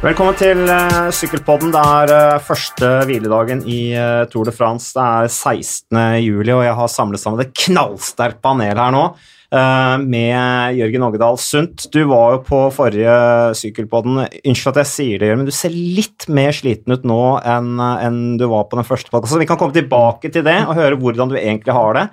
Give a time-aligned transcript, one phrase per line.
[0.00, 1.74] Velkommen til uh, Sykkelpodden.
[1.74, 4.94] Det er uh, første hviledagen i uh, Tour de France.
[4.96, 5.98] Det er 16.
[6.24, 9.10] juli, og jeg har samlet sammen et knallsterkt panel her nå
[9.50, 11.88] med Jørgen Ågedal Sundt.
[11.90, 13.16] Du var jo på forrige
[13.58, 14.20] Sykkelpodden.
[14.46, 18.20] Unnskyld at jeg sier det, men du ser litt mer sliten ut nå enn, enn
[18.38, 19.42] du var på den første podkasten.
[19.42, 22.06] Vi kan komme tilbake til det og høre hvordan du egentlig har det,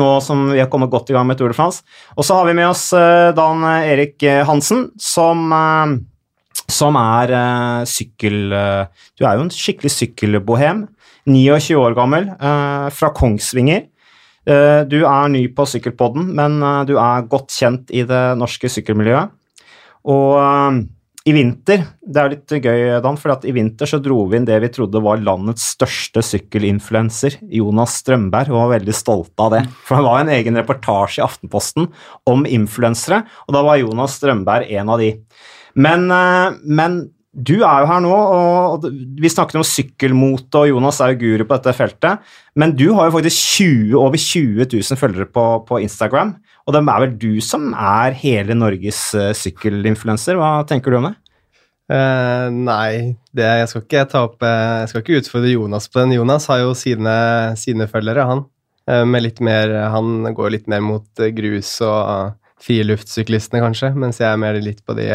[0.00, 1.84] nå som vi har kommet godt i gang med Tour de France.
[2.16, 2.88] Og så har vi med oss
[3.36, 5.52] Dan Erik Hansen, som
[6.72, 8.52] som er uh, sykkel...
[8.52, 10.86] Uh, du er jo en skikkelig sykkelbohem.
[11.28, 13.88] 29 år gammel, uh, fra Kongsvinger.
[14.88, 16.54] du er ny på Sykkelpodden, men
[16.88, 19.34] du er godt kjent i det norske sykkelmiljøet.
[20.08, 20.86] Og
[21.28, 24.56] i vinter Det er litt gøy, Dan, for i vinter så dro vi inn det
[24.62, 29.62] vi trodde var landets største sykkelinfluenser, Jonas Strømberg, og var veldig stolte av det.
[29.84, 31.90] For det var en egen reportasje i Aftenposten
[32.30, 35.12] om influensere, og da var Jonas Strømberg en av de.
[35.74, 37.00] Men, eh, men,
[37.38, 41.44] du er jo her nå, og vi snakket om sykkelmote, og Jonas er jo guru
[41.46, 42.24] på dette feltet.
[42.58, 46.32] Men du har jo faktisk 20, over 20 000 følgere på, på Instagram.
[46.66, 50.40] Og det er vel du som er hele Norges uh, sykkelinfluenser.
[50.40, 51.14] Hva tenker du om det?
[51.92, 56.16] Uh, nei, det, jeg skal ikke ta opp Jeg skal ikke utfordre Jonas på den.
[56.18, 57.14] Jonas har jo sine,
[57.60, 58.44] sine følgere, han.
[58.88, 64.82] Mer Han går litt mer mot grus og friluftssyklistene, kanskje, mens jeg er mer litt
[64.86, 65.06] på de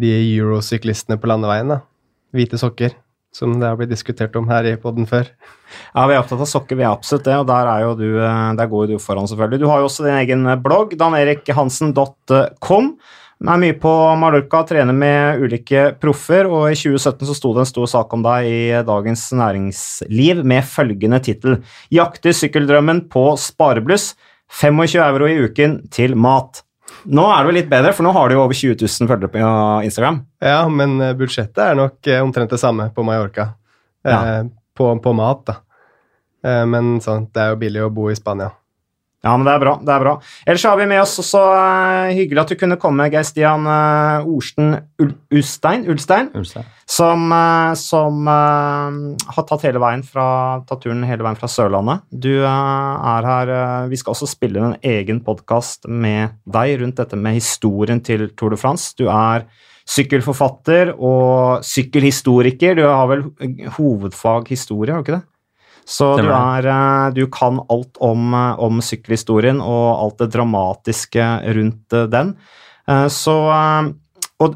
[0.00, 1.74] de eurosyklistene på landeveien.
[1.74, 1.80] da.
[2.36, 2.96] Hvite sokker,
[3.34, 5.30] som det har blitt diskutert om her i poden før.
[5.94, 8.50] Ja, vi er opptatt av sokker, vi er absolutt det, og der, er du, eh,
[8.58, 9.62] der går jo du foran, selvfølgelig.
[9.62, 12.92] Du har jo også din egen eh, blogg, danerikhansen.com.
[13.38, 17.70] Er mye på Mallorca, trener med ulike proffer, og i 2017 så sto det en
[17.70, 21.60] stor sak om deg i Dagens Næringsliv med følgende tittel
[21.94, 24.16] Jakter sykkeldrømmen på sparebluss.
[24.50, 26.64] 25 euro i uken til mat.
[27.08, 29.32] Nå er det jo litt bedre, for nå har du jo over 20 000 følgere
[29.32, 29.50] på
[29.86, 30.22] Instagram.
[30.44, 33.52] Ja, men eh, budsjettet er nok eh, omtrent det samme på Mallorca.
[34.06, 34.18] Ja.
[34.18, 34.42] Eh,
[34.78, 35.56] på, på, mat, da.
[36.70, 38.52] men sånn, det er jo billig å bo i Spania.
[39.26, 39.72] Ja, men det er bra.
[39.82, 40.12] det er bra.
[40.46, 44.26] Ellers har vi med oss også uh, hyggelig at du kunne komme, Geir Stian uh,
[44.30, 46.68] Orsten Ul Ulstein, Ulstein, Ulstein.
[46.86, 50.28] som, uh, som har tatt, hele veien fra,
[50.68, 52.06] tatt turen hele veien fra Sørlandet.
[52.10, 53.52] Du er her
[53.90, 58.54] Vi skal også spille en egen podkast med deg rundt dette med historien til Tour
[58.54, 58.94] de France.
[58.98, 59.48] Du er
[59.88, 62.78] sykkelforfatter og sykkelhistoriker.
[62.78, 63.26] Du har vel
[63.80, 65.26] hovedfag historie, har du ikke det?
[65.88, 71.28] Så du, er, eh, du, kan alt om, eh, om, sykkelhistorien og alt det dramatiske
[71.56, 72.34] rundt eh, den.
[73.12, 73.34] Så
[74.40, 74.54] Og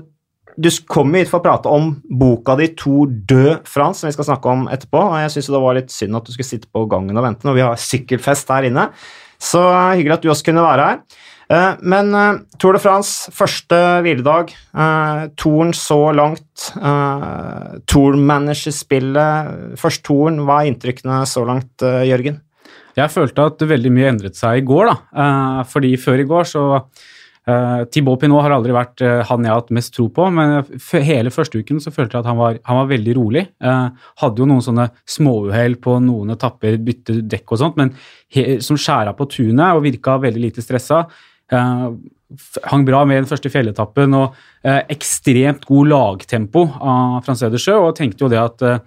[0.57, 4.25] du kommer hit for å prate om boka di 'To død Frans', som vi skal
[4.25, 5.01] snakke om etterpå.
[5.01, 7.45] og Jeg syns det var litt synd at du skulle sitte på gangen og vente
[7.45, 8.89] når vi har sykkelfest her inne.
[9.37, 9.61] Så
[9.97, 10.99] hyggelig at du også kunne være her.
[11.51, 14.53] Eh, men uh, Tour de France, første hviledag.
[14.73, 16.73] Toren Touren så langt.
[17.91, 20.41] Tourmanager-spillet først Touren.
[20.47, 22.41] Hva er inntrykkene så langt, Jørgen?
[22.97, 24.97] Jeg følte at veldig mye endret seg i går, da.
[25.69, 26.63] fordi før i går så
[27.43, 30.61] Thibaut Pinot har aldri vært han jeg har hatt mest tro på, men
[31.03, 33.45] hele første uken så følte jeg at han var, han var veldig rolig.
[33.65, 37.89] Hadde jo noen sånne småuhell på noen etapper, bytte dekk og sånt, men
[38.63, 41.07] som skjæra på tunet og virka veldig lite stressa.
[41.53, 41.93] Uh,
[42.71, 44.33] hang bra med den første fjelletappen og
[44.65, 47.79] uh, ekstremt god lagtempo av Frans Edersjø.
[47.83, 48.79] Og tenkte jo det at uh,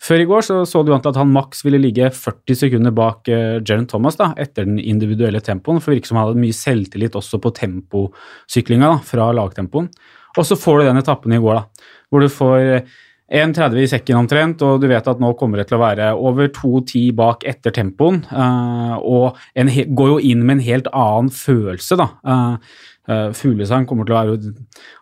[0.00, 2.60] før i går så, så det jo an til at han maks ville ligge 40
[2.62, 5.82] sekunder bak uh, Jeren Thomas da, etter den individuelle tempoen.
[5.82, 9.90] For det virker som han hadde mye selvtillit også på temposyklinga fra lagtempoen.
[10.38, 12.84] Og så får du den etappen i går, da, hvor du får
[13.30, 16.50] 1,30 i sekken omtrent, og du vet at nå kommer det til å være over
[16.50, 18.24] 2,10 bak etter tempoen.
[18.26, 22.08] Uh, og en, går jo inn med en helt annen følelse, da.
[22.26, 24.54] Uh, uh, Fuglesang kommer til å være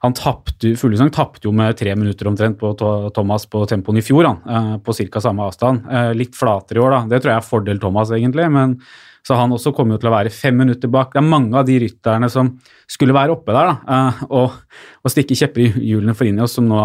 [0.04, 2.74] han tappte, Fuglesang tapte jo med tre minutter omtrent på
[3.16, 5.24] Thomas på tempoen i fjor, han, på ca.
[5.24, 5.88] samme avstand.
[6.18, 7.04] litt flatere i år, da.
[7.14, 8.50] Det tror jeg er fordel Thomas, egentlig.
[8.52, 8.76] men
[9.26, 11.12] så han også kommer jo til å være fem minutter bak.
[11.12, 12.52] Det er mange av de rytterne som
[12.90, 13.96] skulle være oppe der da,
[14.28, 14.58] og,
[15.02, 16.84] og stikke kjepper i hjulene for Ineos, som nå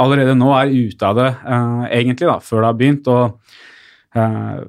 [0.00, 3.12] allerede nå er ute av det, uh, egentlig, da, før det har begynt.
[3.12, 4.64] og uh,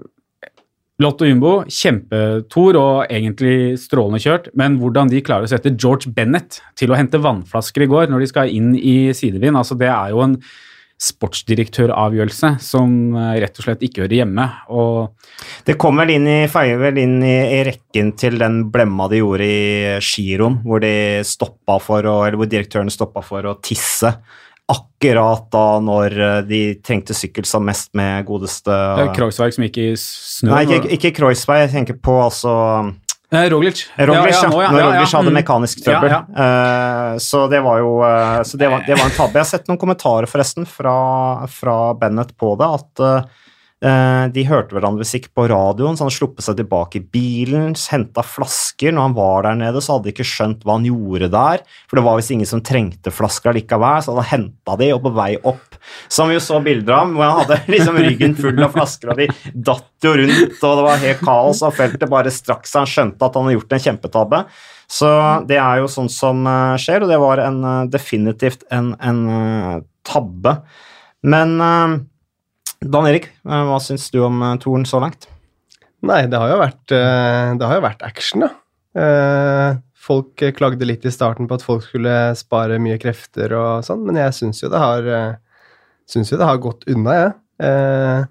[1.03, 6.61] Lotto Jumbo, kjempetor og egentlig strålende kjørt, men hvordan de klarer å sette George Bennett
[6.79, 10.13] til å hente vannflasker i går når de skal inn i sidevind, altså det er
[10.13, 10.37] jo en
[11.01, 14.45] sportsdirektøravgjørelse som eh, rett og slett ikke hører hjemme.
[14.71, 19.09] Og det kom vel inn i, feier vel inn i, i, rekken til den blemma
[19.11, 20.95] de gjorde i giroen, hvor de
[21.27, 24.15] stoppa for eller hvor direktøren stoppa for å tisse
[24.71, 29.65] akkurat da når eh, de trengte sykkel som mest med godeste Det er Kreuzberg som
[29.67, 30.53] gikk i snø?
[30.53, 31.65] Nei, ikke, ikke Kreuzberg.
[31.67, 32.55] Jeg tenker på altså
[33.31, 33.85] Eh, Roglic.
[33.97, 34.49] Roglic, ja.
[34.49, 35.37] nå, Når Roglic hadde Mm.
[35.41, 36.09] mekanisk trøbbel.
[36.13, 39.33] Ja, Eh, så det var jo uh, så det var, det var en tabbe.
[39.39, 43.25] Jeg har sett noen kommentarer forresten fra, fra Bennett på det, at eh,
[43.83, 48.93] de hørte hverandre musikk på radioen, så han sluppet seg tilbake i bilen, henta flasker.
[48.95, 51.99] Når han var der nede, så hadde de ikke skjønt hva han gjorde der, for
[51.99, 55.35] det var visst ingen som trengte flasker likevel, så han henta de, og på vei
[55.43, 55.77] opp
[56.09, 59.21] Som vi jo så bilder av, hvor han hadde liksom ryggen full av flasker, og
[59.21, 63.27] de datt jo rundt, og det var helt kaos, og feltet bare straks han skjønte
[63.27, 64.41] at han hadde gjort en kjempetabbe.
[64.91, 65.11] Så
[65.49, 69.21] det er jo sånn som eh, skjer, og det var en, eh, definitivt en, en
[69.33, 70.59] eh, tabbe.
[71.25, 71.95] Men eh,
[72.81, 75.29] Dan Erik, eh, hva syns du om uh, toren så langt?
[76.05, 78.51] Nei, det har jo vært, eh, har jo vært action, da.
[78.95, 83.85] Eh, Folk eh, klagde litt i starten på at folk skulle spare mye krefter og
[83.87, 85.37] sånn, men jeg syns jo det har eh,
[86.13, 87.31] jo det har gått unna, jeg.
[87.65, 88.25] Ja.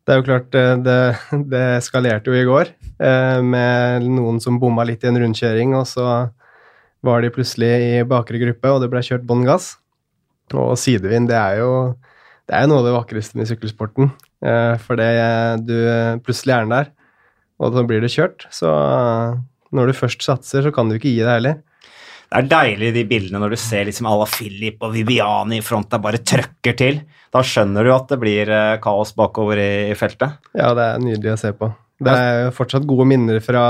[0.00, 0.98] Det er jo klart, eh, det,
[1.52, 5.86] det eskalerte jo i går eh, med noen som bomma litt i en rundkjøring, og
[5.86, 6.06] så
[7.06, 9.76] var de plutselig i bakre gruppe, og det ble kjørt bånn gass.
[10.50, 11.70] Og sidevind, det er jo
[12.50, 14.10] det er noe av det vakreste med sykkelsporten.
[14.42, 15.10] Eh, for det
[15.68, 15.76] du
[16.26, 16.88] plutselig er der,
[17.62, 18.48] og så blir det kjørt.
[18.50, 19.36] Så eh,
[19.76, 21.60] når du først satser, så kan du ikke gi deg heller.
[22.30, 25.64] Det er deilig de bildene når du ser liksom à la Philip og Viviani i
[25.66, 27.00] front der bare trøkker til.
[27.34, 30.42] Da skjønner du at det blir eh, kaos bakover i, i feltet.
[30.50, 31.70] Ja, det er nydelig å se på.
[32.00, 33.62] Det er jo fortsatt gode minner fra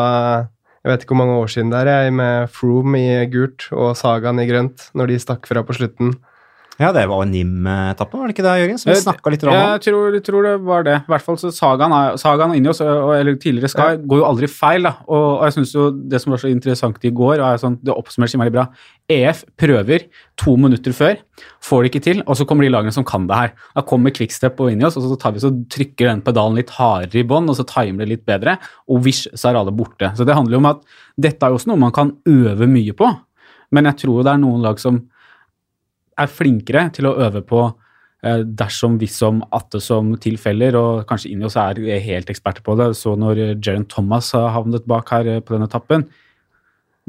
[0.80, 3.90] jeg vet ikke hvor mange år siden det er, jeg, med Froome i gult og
[4.00, 6.14] Sagaen i grønt, når de stakk fra på slutten.
[6.80, 8.78] Ja, det var NIM-etappen, var det ikke det, Jørgen?
[8.80, 9.52] Som vi Eh, snakka litt om.
[9.52, 10.94] Jeg tror, tror det var det.
[11.04, 14.48] I hvert fall så Sagaen, er, Sagaen inni oss, eller tidligere Sky, går jo aldri
[14.48, 14.88] feil.
[14.88, 14.94] da.
[15.06, 17.76] Og, og jeg synes jo det som var så interessant i går, og er sånn,
[17.84, 18.64] det oppsummeres veldig bra
[19.10, 20.06] EF prøver
[20.40, 21.18] to minutter før,
[21.60, 23.52] får det ikke til, og så kommer de lagene som kan det her.
[23.76, 26.70] Da kommer Quickstep og inni oss, og så tar vi så trykker den pedalen litt
[26.78, 28.56] hardere i bånn, og så timer det litt bedre,
[28.88, 30.14] og vish, så er alle borte.
[30.16, 30.80] Så det handler jo om at
[31.20, 33.10] dette er jo også noe man kan øve mye på,
[33.74, 35.09] men jeg tror det er noen lag som
[36.20, 37.62] er flinkere til å øve på
[38.24, 38.98] eh, dersom,
[39.56, 42.92] atte som tilfeller, og kanskje inni oss er helt eksperter på det.
[42.98, 46.06] Så når Jeren Thomas har havnet bak her eh, på denne etappen?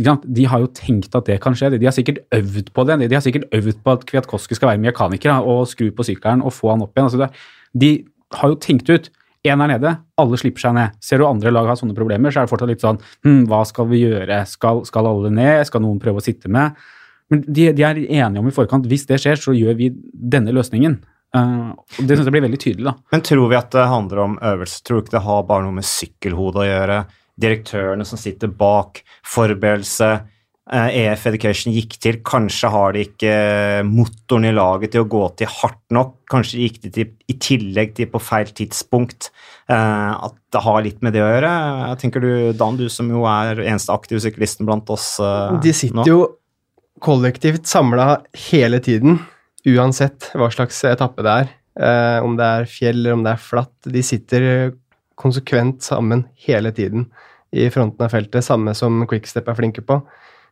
[0.02, 1.76] De har jo tenkt at det kan skje.
[1.76, 2.98] De har sikkert øvd på det.
[3.04, 6.56] De har sikkert øvd på at Kwiatkowski skal være mekaniker og skru på sykkelen og
[6.56, 7.10] få han opp igjen.
[7.10, 7.30] Altså det,
[7.78, 7.92] de
[8.40, 9.12] har jo tenkt ut
[9.42, 10.98] Én er nede, alle slipper seg ned.
[11.02, 13.64] Ser du andre lag har sånne problemer, så er det fortsatt litt sånn hm, Hva
[13.66, 14.44] skal vi gjøre?
[14.46, 15.64] Skal, skal alle ned?
[15.66, 16.78] Skal noen prøve å sitte med?
[17.32, 20.54] Men de, de er enige om i forkant hvis det skjer, så gjør vi denne
[20.56, 21.00] løsningen.
[21.32, 22.90] Uh, det synes jeg blir veldig tydelig.
[22.90, 22.98] da.
[23.14, 24.82] Men tror vi at det handler om øvelse?
[24.84, 27.00] Tror du ikke det har bare noe med sykkelhodet å gjøre?
[27.42, 29.00] Direktørene som sitter bak,
[29.32, 32.20] forberedelse eh, EF Education gikk til.
[32.28, 33.32] Kanskje har de ikke
[33.88, 36.18] motoren i laget til å gå til hardt nok.
[36.36, 39.32] Kanskje gikk de til i tillegg til på feil tidspunkt.
[39.72, 41.56] Eh, at det har litt med det å gjøre.
[42.04, 45.80] Tenker du, Dan, du som jo er eneste aktive syklisten blant oss eh, De nå?
[45.80, 46.22] sitter jo
[47.00, 49.20] kollektivt samla hele tiden,
[49.66, 51.52] uansett hva slags etappe det er.
[51.80, 53.76] Eh, om det er fjell eller om det er flatt.
[53.88, 54.74] De sitter
[55.22, 57.08] konsekvent sammen hele tiden
[57.52, 60.00] i fronten av feltet, samme som Quickstep er flinke på.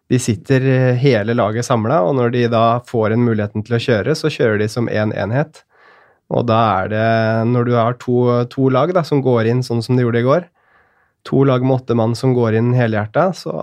[0.09, 3.81] De sitter eh, hele laget samla, og når de da får en muligheten til å
[3.83, 5.63] kjøre, så kjører de som én en enhet.
[6.29, 7.09] Og da er det,
[7.49, 8.21] når du har to,
[8.53, 10.45] to lag da, som går inn sånn som de gjorde i går,
[11.25, 13.53] to lag med åtte mann som går inn helhjerta, så,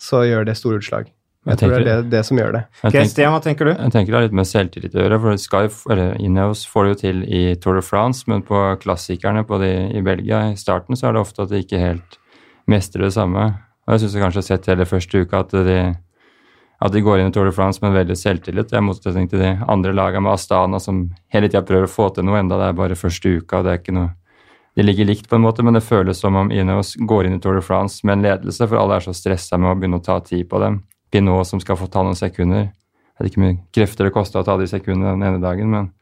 [0.00, 1.08] så gjør det store utslag.
[1.42, 2.60] Jeg, Jeg tror det er det, det som gjør det.
[2.94, 3.72] Kristian, hva tenker du?
[3.72, 5.18] jeg tenker det har litt med selvtillit å gjøre.
[5.24, 9.42] for Sky, eller Ineos får det jo til i Tour de France, men på klassikerne
[9.48, 12.18] på de, i Belgia i starten så er det ofte at de ikke helt
[12.70, 13.48] mestrer det samme.
[13.88, 15.80] Og jeg syns kanskje har sett hele første uka at de,
[16.78, 18.70] at de går inn i Tour de France med veldig selvtillit.
[18.70, 22.28] Jeg motsetning til de andre lagene med Astana som hele tida prøver å få til
[22.28, 23.64] noe, enda det er bare første uka.
[23.66, 24.12] det er ikke noe
[24.74, 27.40] de ligger likt, på en måte, men det føles som om Ineos går inn i
[27.42, 30.04] Tour de France med en ledelse, for alle er så stressa med å begynne å
[30.06, 30.78] ta tid på dem.
[31.12, 32.70] Pinot som skal få ta noen sekunder.
[33.12, 35.92] Jeg vet ikke mye krefter det kosta å ta de sekundene den ene dagen, men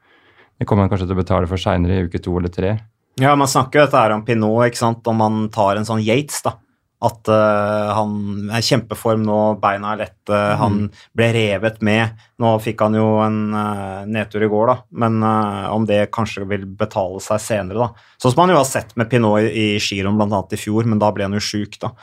[0.60, 2.76] det kommer han kanskje til å betale for seinere i uke to eller tre.
[3.20, 6.02] Ja, man snakker jo dette her om Pinot, ikke sant, om man tar en sånn
[6.04, 6.54] Yates, da.
[7.00, 10.82] At uh, han er i kjempeform nå, beina er lette, han
[11.16, 12.18] ble revet med.
[12.40, 16.44] Nå fikk han jo en uh, nedtur i går, da, men eh, om det kanskje
[16.48, 18.10] vil betale seg senere, da.
[18.20, 20.42] Sånn som man jo har sett med Pinot i, i giroen bl.a.
[20.52, 21.94] i fjor, men da ble han jo sjuk, da.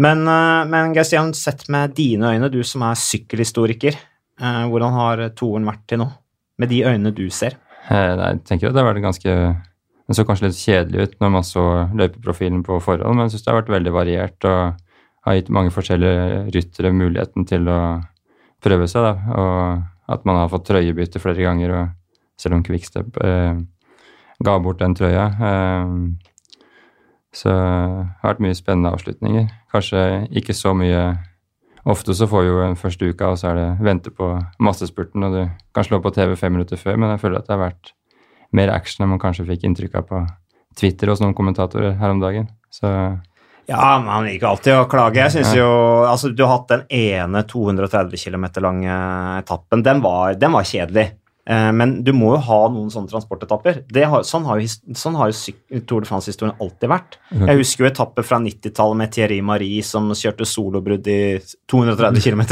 [0.00, 3.98] Men, uh, men Gaustian, sett med dine øyne, du som er sykkelhistoriker,
[4.40, 6.08] eh, hvordan har toeren vært til nå?
[6.58, 7.58] Med de øynene du ser?
[7.88, 9.34] Eh, Nei, jeg tenker at det har vært ganske
[10.02, 11.62] Det så kanskje litt kjedelig ut når man så
[11.96, 14.80] løypeprofilen på forhånd, men jeg syns det har vært veldig variert og
[15.24, 17.78] har gitt mange forskjellige ryttere muligheten til å
[18.60, 19.06] prøve seg.
[19.06, 19.38] Da.
[19.38, 23.62] Og at man har fått trøyebytte flere ganger, og selv om Quickstep eh,
[24.42, 25.28] ga bort den trøya.
[25.48, 25.94] Eh,
[27.32, 29.46] Så det har vært mye spennende avslutninger.
[29.72, 30.02] Kanskje
[30.36, 31.04] ikke så mye
[31.82, 34.26] Ofte så får vi jo en første uka, og så er det vente på
[34.62, 35.40] massespurten, og du
[35.74, 37.90] kan slå på TV fem minutter før, men jeg føler at det har vært
[38.54, 40.20] mer action enn man kanskje fikk inntrykk av på
[40.78, 42.46] Twitter hos noen kommentatorer her om dagen.
[42.70, 42.86] Så
[43.66, 45.24] Ja, man liker alltid å klage.
[45.24, 45.66] Jeg synes jo,
[46.06, 48.94] altså Du har hatt den ene 230 km lange
[49.40, 49.82] etappen.
[49.82, 51.08] Den var, den var kjedelig.
[51.48, 53.80] Eh, Men du må jo ha noen sånne transportetapper.
[53.90, 57.18] Det har, sånn har jo, sånn har jo Tour de France-historien alltid vært.
[57.32, 61.18] Jeg husker jo etapper fra 90-tallet med Thierry Marie som kjørte solobrudd i
[61.72, 62.44] 230 km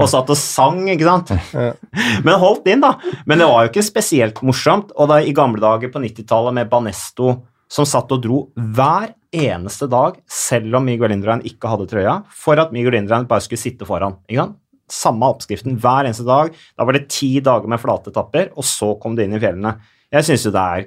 [0.00, 1.32] og satt og sang, ikke sant?
[2.26, 2.96] Men holdt inn, da.
[3.24, 4.92] Men det var jo ikke spesielt morsomt.
[4.98, 7.32] Og da i gamle dager på 90-tallet med Banesto
[7.74, 12.60] som satt og dro hver eneste dag, selv om Miguel Indurain ikke hadde trøya, for
[12.60, 14.20] at Miguel Indurain bare skulle sitte foran.
[14.28, 14.58] ikke sant?
[14.90, 16.52] Samme oppskriften hver eneste dag.
[16.76, 19.76] Da var det ti dager med flate etapper, og så kom det inn i fjellene.
[20.14, 20.84] Jeg syns jo det er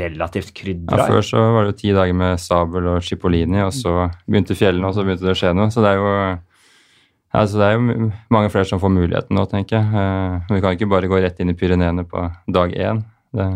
[0.00, 1.04] relativt ja.
[1.04, 4.88] Før så var det jo ti dager med Sabel og Cipollini, og så begynte fjellene,
[4.88, 5.68] og så begynte det å skje noe.
[5.72, 6.14] Så det er jo
[7.34, 9.90] altså det er jo mange flere som får muligheten nå, tenker jeg.
[9.92, 12.24] Men Vi kan ikke bare gå rett inn i Pyreneene på
[12.56, 13.04] dag én.
[13.34, 13.50] Det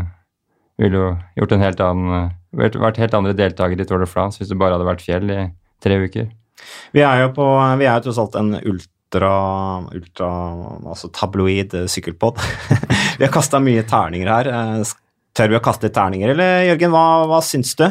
[0.78, 1.08] ville jo
[1.40, 4.58] gjort en helt annen eh, vært, helt andre deltakere i Tour de France hvis det
[4.58, 5.40] bare hadde vært fjell i
[5.82, 6.28] tre uker.
[6.94, 7.46] Vi er jo på,
[7.78, 8.56] vi er jo tross alt en
[9.08, 10.28] ultra, ultra
[10.86, 12.38] altså tabloid eh, sykkelpod.
[13.18, 14.50] vi har kasta mye terninger her.
[14.52, 14.82] Eh,
[15.38, 17.84] Tør vi å kaste litt terninger, eller Jørgen, hva, hva syns du?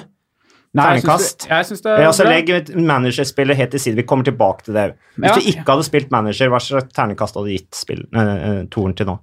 [0.76, 1.46] Nei, jeg syns Terningkast.
[1.46, 3.96] det- Jeg syns det legg et managerspillet helt til side.
[3.96, 4.98] Vi kommer tilbake til det.
[5.16, 5.36] Hvis Ja.
[5.36, 8.94] du ikke hadde spilt manager, hva slags terningkast hadde du gitt spill, uh, eh, toren
[8.94, 9.20] til nå?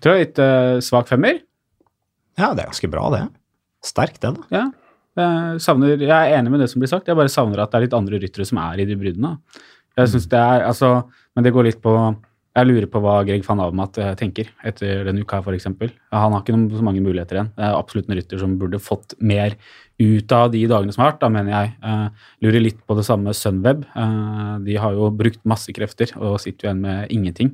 [0.00, 1.38] Tror jeg litt uh, svak femmer.
[2.36, 3.22] Ja, det er ganske bra, det.
[3.84, 4.42] Sterkt, det, da.
[4.50, 4.64] Ja.
[5.14, 7.78] Jeg, savner, jeg er enig med det som blir sagt, jeg bare savner at det
[7.78, 9.38] er litt andre ryttere som er i de bruddene.
[9.98, 11.04] Jeg synes det er, altså,
[11.36, 11.92] Men det går litt på
[12.54, 15.66] Jeg lurer på hva Greg van Avermaet eh, tenker etter denne uka, f.eks.
[15.66, 17.48] Han har ikke noen, så mange muligheter igjen.
[17.56, 19.56] Det er absolutt en rytter som burde fått mer
[19.98, 21.72] ut av de dagene som har vært, da mener jeg.
[21.82, 23.82] Eh, lurer litt på det samme Sunweb.
[23.90, 27.52] Eh, de har jo brukt masse krefter og sitter jo igjen med ingenting.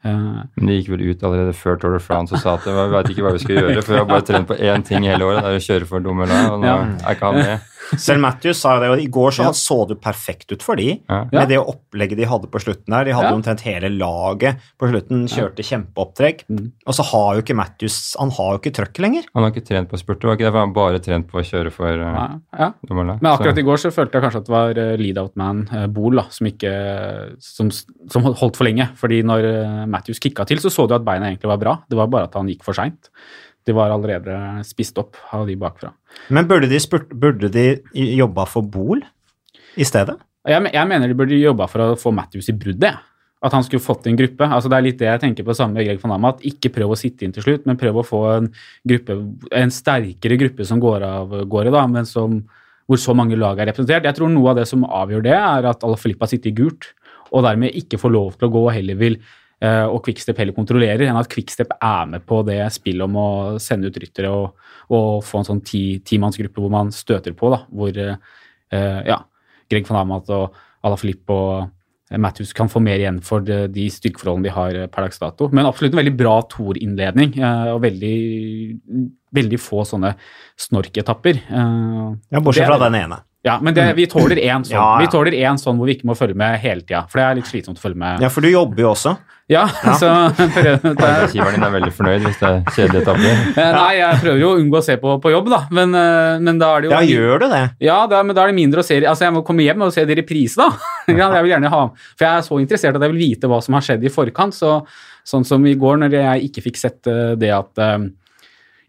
[0.00, 2.72] Uh, Men de gikk vel ut allerede før Tour de France og sa at vi
[2.72, 5.26] veit ikke hva vi skal gjøre, for vi har bare trent på én ting hele
[5.28, 7.66] året, det er å kjøre for Dumoulin, og nå er ikke han med.
[7.96, 11.00] Selv Matthews sa jo det, og i går så så det perfekt ut for de.
[11.08, 11.24] Ja.
[11.32, 11.40] Ja.
[11.40, 13.04] Med det opplegget de hadde på slutten der.
[13.08, 13.34] De hadde Ja.
[13.34, 16.44] omtrent hele laget på slutten, kjørte kjempeopptrekk.
[16.50, 16.70] Mm.
[16.86, 19.24] Og så har jo ikke Matthews Han har jo ikke trøkk lenger.
[19.34, 21.44] Han har ikke trent på spurt, det var ikke derfor han bare trent på å
[21.44, 22.72] kjøre for uh, ja, ja.
[22.90, 25.86] Men akkurat Så- i går så følte jeg kanskje at det var uh, lead-out-man uh,
[25.86, 26.72] Bol da, som ikke
[27.40, 28.88] som, som holdt for lenge.
[29.00, 31.78] Fordi når uh, Matthews kicka til, så så du at beina egentlig var bra.
[31.88, 33.08] Det var bare at han gikk for seint.
[33.68, 34.34] De var allerede
[34.66, 35.92] spist opp av de bakfra.
[36.32, 39.02] Men burde de, spurt, burde de jobba for Bol
[39.76, 40.16] i stedet?
[40.48, 43.06] Jeg, jeg mener de burde jobba for å få Matthews i bruddet.
[43.40, 44.44] At han skulle fått en gruppe.
[44.44, 46.42] altså Det er litt det jeg tenker på samme med Greg van Amat.
[46.48, 48.50] Ikke prøv å sitte inn til slutt, men prøv å få en
[48.88, 49.16] gruppe,
[49.56, 52.36] en sterkere gruppe som går av gårde, da, men som,
[52.84, 54.08] hvor så mange lag er representert.
[54.08, 56.90] Jeg tror noe av det som avgjør det, er at Alaphilippe har sittet i gult,
[57.30, 59.16] og dermed ikke får lov til å gå og heller vil
[59.60, 63.26] og Quickstep heller kontrollerer, enn at Quickstep er med på det spillet om å
[63.60, 64.54] sende ut ryttere og,
[64.88, 68.16] og få en sånn ti- timannsgruppe hvor man støter på, da, hvor eh,
[69.10, 69.18] ja,
[69.70, 70.56] Greg van Amat og
[70.88, 71.68] Alaphilippe og
[72.18, 75.46] Matthews kan få mer igjen for de, de styrkeforholdene de har eh, per dags dato.
[75.54, 78.16] Men absolutt en veldig bra Tour-innledning, eh, og veldig,
[79.36, 80.14] veldig få sånne
[80.58, 81.38] snorketapper.
[81.46, 83.20] Eh, Ja, Bortsett fra den ene.
[83.46, 84.74] Ja, men det, vi tåler én sånn.
[84.76, 85.00] Ja, ja.
[85.00, 87.38] Vi tåler én sånn hvor vi ikke må følge med hele tida, for det er
[87.38, 88.20] litt slitsomt å følge med.
[88.20, 89.14] Ja, for du jobber jo også.
[89.50, 89.62] Ja,
[89.98, 90.06] så
[90.36, 93.40] prøv- er- Arbeidsgiveren din er veldig fornøyd hvis det er kjedelige etapper.
[93.58, 96.36] Eh, Nei, jeg prøver jo å unngå å se på, på jobb, da, men, eh,
[96.44, 97.62] men da er det jo Ja, gjør du det?
[97.88, 99.90] Ja, da, men da er det mindre å se Altså, jeg må komme hjem og
[99.96, 100.68] se det i reprise, da.
[101.16, 103.58] Ja, jeg vil gjerne ha For jeg er så interessert at jeg vil vite hva
[103.64, 104.54] som har skjedd i forkant.
[104.54, 104.76] Så,
[105.26, 107.82] sånn som i går, når jeg ikke fikk sett eh, det at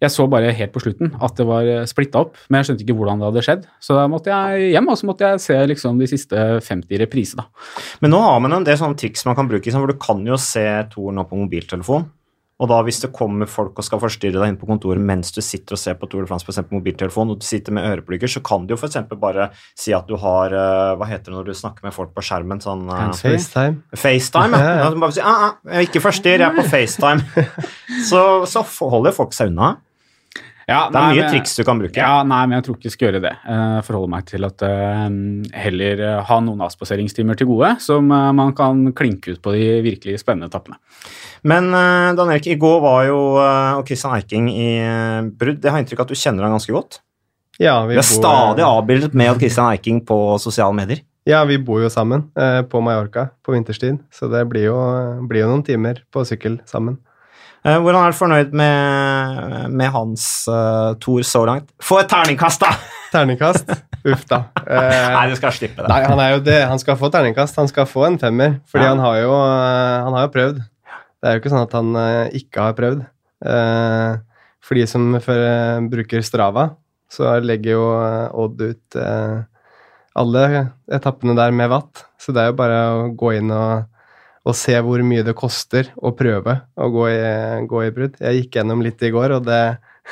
[0.02, 2.96] Jeg så bare helt på slutten at det var splitta opp, men jeg skjønte ikke
[2.98, 3.68] hvordan det hadde skjedd.
[3.84, 7.46] Så da måtte jeg hjem, og så måtte jeg se liksom de siste 50 reprisene.
[8.02, 10.26] Men nå har man en del sånne triks man kan bruke, for hvor du kan
[10.26, 12.10] jo se toren nå på mobiltelefon.
[12.62, 15.40] Og da hvis det kommer folk og skal forstyrre deg inn på kontoret mens du
[15.42, 18.30] sitter og ser på Tour de France på eksempel mobiltelefon, og du sitter med øreplugger,
[18.30, 19.00] så kan du jo f.eks.
[19.22, 22.24] bare si at du har eh, Hva heter det når du snakker med folk på
[22.26, 22.62] skjermen?
[22.62, 23.82] Sånn eh, FaceTime.
[23.98, 24.62] FaceTime.
[24.62, 24.76] Ja.
[24.78, 24.92] Ja, ja.
[25.02, 27.48] Bare si ah, ah, ikke forstyrr, jeg er på FaceTime.
[28.10, 29.74] så, så holder folk seg unna.
[30.72, 32.00] Ja, Det er nei, mye men- triks du kan bruke.
[32.00, 33.34] Ja, nei, men jeg tror ikke jeg skal gjøre det.
[33.52, 35.04] Jeg forholder meg til at eh,
[35.66, 39.68] heller eh, ha noen avspaseringstimer til gode, som eh, man kan klinke ut på de
[39.86, 40.80] virkelig spennende etappene.
[41.44, 44.68] Men Dan Erik, i går var jo og Christian Eiking i
[45.34, 45.64] brudd.
[45.64, 47.00] Jeg har inntrykk av at du kjenner han ganske godt.
[47.60, 51.02] Ja, Vi er stadig avbildet med Christian Eiking på sosiale medier.
[51.28, 54.78] Ja, vi bor jo sammen eh, på Mallorca på vinterstid, så det blir jo,
[55.30, 56.98] blir jo noen timer på sykkel sammen.
[57.62, 61.68] Eh, hvordan er du fornøyd med, med hans uh, tour så langt?
[61.84, 62.72] Få et terningkast, da!
[63.14, 63.70] Terningkast?
[64.08, 64.40] Uff da.
[64.64, 65.90] Uh, Nei, du skal slippe det.
[65.92, 66.58] Nei, han det.
[66.72, 67.60] Han skal få terningkast.
[67.62, 68.96] Han skal få en femmer, fordi Ja.
[68.96, 70.62] han, har jo, eh, han har jo prøvd.
[71.22, 73.04] Det er jo ikke sånn at han eh, ikke har prøvd.
[73.46, 74.18] Uh,
[74.62, 76.68] For de som for, eh, bruker Strava,
[77.12, 79.40] så legger jo eh, Odd ut eh,
[80.22, 80.44] alle
[80.94, 82.06] etappene der med watt.
[82.22, 83.86] Så det er jo bare å gå inn og,
[84.42, 87.20] og se hvor mye det koster å prøve å gå i,
[87.70, 88.18] gå i brudd.
[88.22, 89.64] Jeg gikk gjennom litt i går, og det,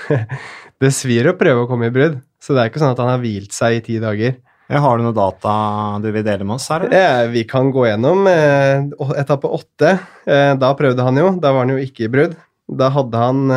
[0.81, 2.19] det svir å prøve å komme i brudd.
[2.39, 4.37] Så det er ikke sånn at han har hvilt seg i ti dager.
[4.69, 5.51] Har du noe data
[5.97, 6.85] du vil dele med oss her?
[6.85, 7.23] eller?
[7.25, 8.85] Eh, vi kan gå gjennom eh,
[9.17, 9.95] etappe åtte.
[10.29, 11.31] Eh, da prøvde han jo.
[11.41, 12.35] Da var han jo ikke i brudd.
[12.69, 13.47] Da hadde han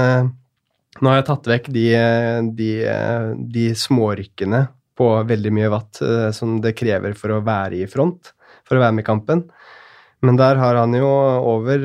[1.02, 1.86] Nå har jeg tatt vekk de,
[2.56, 2.70] de,
[3.52, 4.60] de smårykkene
[4.96, 6.00] på veldig mye watt
[6.36, 8.28] som det krever for å være i front,
[8.68, 9.40] for å være med i kampen.
[10.22, 11.08] Men der har han jo
[11.50, 11.82] over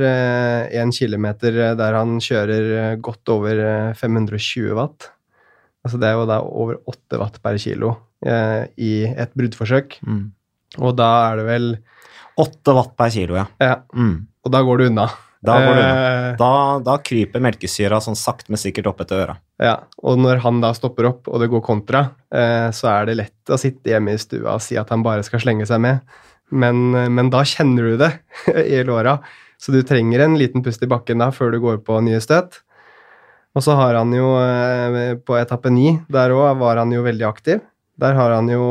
[0.69, 5.09] én kilometer eh, der han kjører eh, godt over eh, 520 watt.
[5.85, 7.93] Altså det er jo da over 8 watt per kilo
[8.25, 9.99] eh, i et bruddforsøk.
[10.05, 10.25] Mm.
[10.83, 11.69] Og da er det vel
[12.37, 13.47] 8 watt per kilo, ja.
[13.63, 14.27] Ja, Mm.
[14.45, 15.07] og da går du unna.
[15.47, 15.95] Da, går du unna.
[15.95, 16.51] Eh, da,
[16.83, 19.35] da kryper melkesyra sånn sakte, men sikkert opp etter øra.
[19.63, 22.03] ja, og når han da stopper opp, og det går kontra,
[22.33, 25.23] eh, så er det lett å sitte hjemme i stua og si at han bare
[25.25, 26.01] skal slenge seg med.
[26.51, 28.11] Men, eh, men da kjenner du det
[28.77, 29.17] i låra,
[29.57, 32.61] så du trenger en liten pust i bakken da før du går på nye støt.
[33.57, 37.25] Og så har han jo eh, på etappe ni, der òg var han jo veldig
[37.27, 37.63] aktiv.
[37.97, 38.67] Der har han jo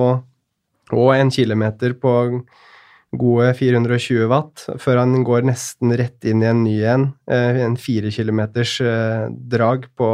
[0.95, 2.13] òg en kilometer på
[3.17, 7.09] gode 420 watt, før han går nesten rett inn i en ny en.
[7.31, 8.77] eh, En fire kilometers
[9.51, 10.11] drag på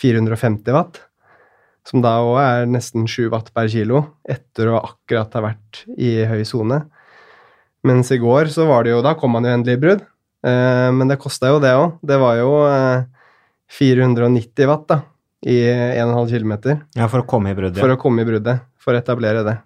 [0.00, 1.00] 450 watt.
[1.84, 6.22] Som da òg er nesten 7 watt per kilo, etter å akkurat ha vært i
[6.24, 6.82] høy sone.
[7.84, 10.04] Mens i går så var det jo Da kom han jo endelig i brudd.
[10.44, 11.98] Eh, men det kosta jo det òg.
[12.00, 13.04] Det var jo eh,
[13.76, 14.98] 490 watt da,
[15.44, 15.58] i
[16.00, 16.54] 1,5 km
[16.96, 17.80] Ja, for å komme i bruddet.
[17.80, 18.64] for å komme i bruddet.
[18.80, 19.58] For å etablere det.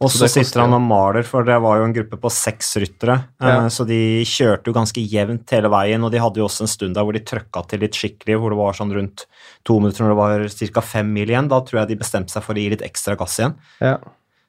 [0.00, 3.16] Og så sitter han og maler, for det var jo en gruppe på seks ryttere.
[3.40, 3.68] eh, Ja.
[3.68, 6.94] Så de kjørte jo ganske jevnt hele veien, og de hadde jo også en stund
[6.94, 9.26] der hvor de trøkka til litt skikkelig, hvor det var sånn rundt
[9.64, 10.80] to minutter når det var ca.
[10.80, 11.48] fem mil igjen.
[11.48, 13.54] Da tror jeg de bestemte seg for å gi litt ekstra gass igjen.
[13.80, 13.98] Ja.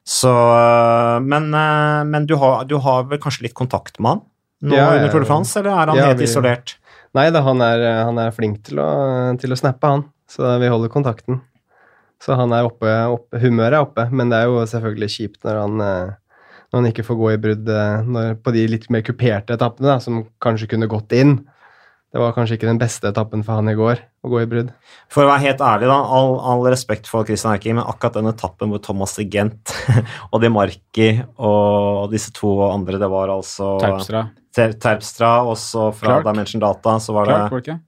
[0.07, 4.21] Så øh, Men, øh, men du, har, du har vel kanskje litt kontakt med han
[4.63, 6.75] nå Ja, under Tour de France, eller er han helt vi- isolert?
[7.13, 10.05] Nei da, han er, han er flink til å, til å snappe, han.
[10.29, 11.41] Så vi holder kontakten.
[12.21, 15.57] Så han er oppe, oppe Humøret er oppe, men det er jo selvfølgelig kjipt når
[15.57, 19.01] han, eh, når han ikke får gå i brudd eh, når, på de litt mer
[19.05, 21.39] kuperte etappene, da, som kanskje kunne gått inn.
[22.11, 24.73] Det var kanskje ikke den beste etappen for han i går, å gå i brudd.
[25.09, 28.27] For å være helt ærlig, da, all, all respekt for Christian Erking, men akkurat den
[28.29, 29.71] etappen hvor Thomas de Gent
[30.33, 34.25] og De Marki og disse to og andre, det var altså Terpstra.
[34.51, 36.27] Ter Terpstra, og så fra Clark.
[36.27, 37.79] Dimension Data så var det Clark, var det ikke?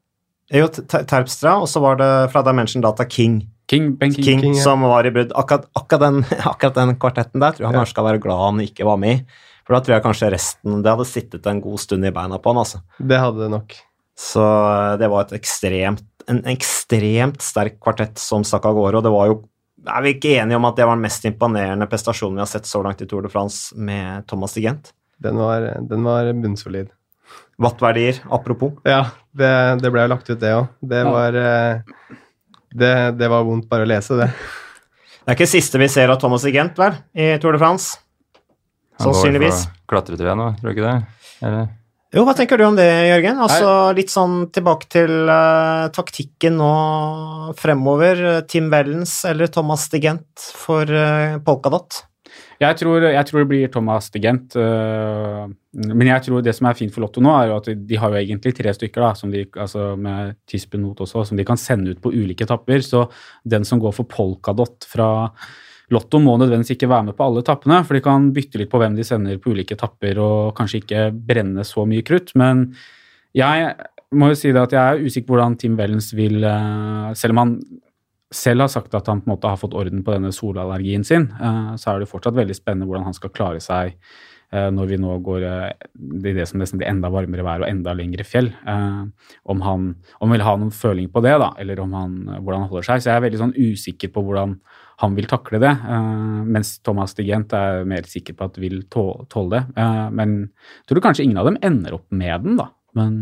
[0.54, 0.70] Jo,
[1.12, 3.42] Terpstra, og så var det fra Dimension Data King,
[3.72, 4.24] King, Ben King.
[4.26, 4.64] King, King, ja.
[4.64, 5.32] som var i brudd.
[5.40, 7.86] Akkurat, akkurat, den, akkurat den kvartetten der tror jeg han Ja.
[7.86, 9.26] skal være glad han ikke var med i.
[9.64, 12.52] For da tror jeg kanskje resten Det hadde sittet en god stund i beina på
[12.52, 12.82] han, altså.
[13.00, 13.76] Det hadde det nok.
[14.20, 19.04] Så eh, det var et ekstremt, en ekstremt sterk kvartett som stakk av gårde, og
[19.08, 19.38] det var jo
[19.88, 22.68] Er vi ikke enige om at det var den mest imponerende prestasjonen vi har sett
[22.70, 24.94] så langt i Tour de France med Thomas de Gent?
[25.20, 26.88] Den var, den var bunnsolid.
[27.60, 28.74] Wattverdier, apropos.
[28.88, 29.50] Ja, det,
[29.84, 30.70] det ble lagt ut, det òg.
[30.82, 31.12] Det Ja.
[31.12, 31.82] var eh,
[32.74, 34.30] det, det var vondt bare å lese, det.
[35.24, 38.00] Det er ikke siste vi ser av Thomas de Gent, vel, i Tour de France?
[39.02, 39.66] Sannsynligvis.
[39.90, 40.98] klatretre nå, tror du ikke det?
[41.44, 41.72] Eller?
[42.14, 43.40] Jo, hva tenker du om det, Jørgen?
[43.42, 46.74] Altså Litt sånn tilbake til uh, taktikken nå
[47.58, 48.22] fremover.
[48.46, 52.04] Tim Wellens eller Thomas de Gent for uh, Polkadot?
[52.62, 54.56] Jeg tror, jeg tror det blir Thomas de Gent.
[54.56, 58.00] øh, men jeg tror det som er fint for Lotto nå, er jo at de
[58.00, 61.60] har jo egentlig tre stykker, da, som de, altså med Tispenot også, som de kan
[61.60, 62.84] sende ut på ulike etapper.
[62.86, 63.08] Så
[63.44, 65.10] den som går for Polkadot fra
[65.94, 68.80] Lotto, må nødvendigvis ikke være med på alle etappene, for de kan bytte litt på
[68.82, 72.32] hvem de sender på ulike etapper og kanskje ikke brenne så mye krutt.
[72.40, 72.70] Men
[73.36, 73.74] jeg
[74.14, 77.34] må jo si det at jeg er usikker på hvordan Tim Wellens vil øh, Selv
[77.34, 77.56] om han
[78.34, 81.30] selv har sagt at han på en måte har fått orden på denne solallergien sin,
[81.40, 85.00] eh, så er det fortsatt veldig spennende hvordan han skal klare seg eh, når vi
[85.02, 85.88] nå går eh,
[86.30, 88.52] i det som nesten blir enda varmere vær og enda lengre fjell.
[88.64, 92.66] Om han om han vil ha noen føling på det, da, eller om han, hvordan
[92.66, 93.04] han holder seg.
[93.04, 94.58] Så jeg er veldig sånn usikker på hvordan
[95.04, 95.72] han vil takle det.
[96.46, 99.64] Mens Thomas de er mer sikker på at vil tåle det.
[100.16, 102.70] Men jeg tror kanskje ingen av dem ender opp med den, da.
[102.94, 103.18] Men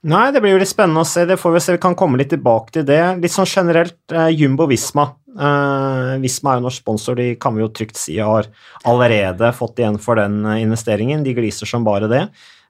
[0.00, 1.26] Nei, det blir jo litt spennende å se.
[1.28, 1.74] Det får vi se.
[1.76, 3.02] Vi kan komme litt tilbake til det.
[3.20, 5.10] Litt sånn generelt, eh, Jumbo Visma.
[5.36, 8.46] Eh, Visma er jo norsk sponsor, de kan vi jo trygt si har
[8.88, 11.22] allerede fått igjen for den eh, investeringen.
[11.22, 12.22] De gliser som bare det.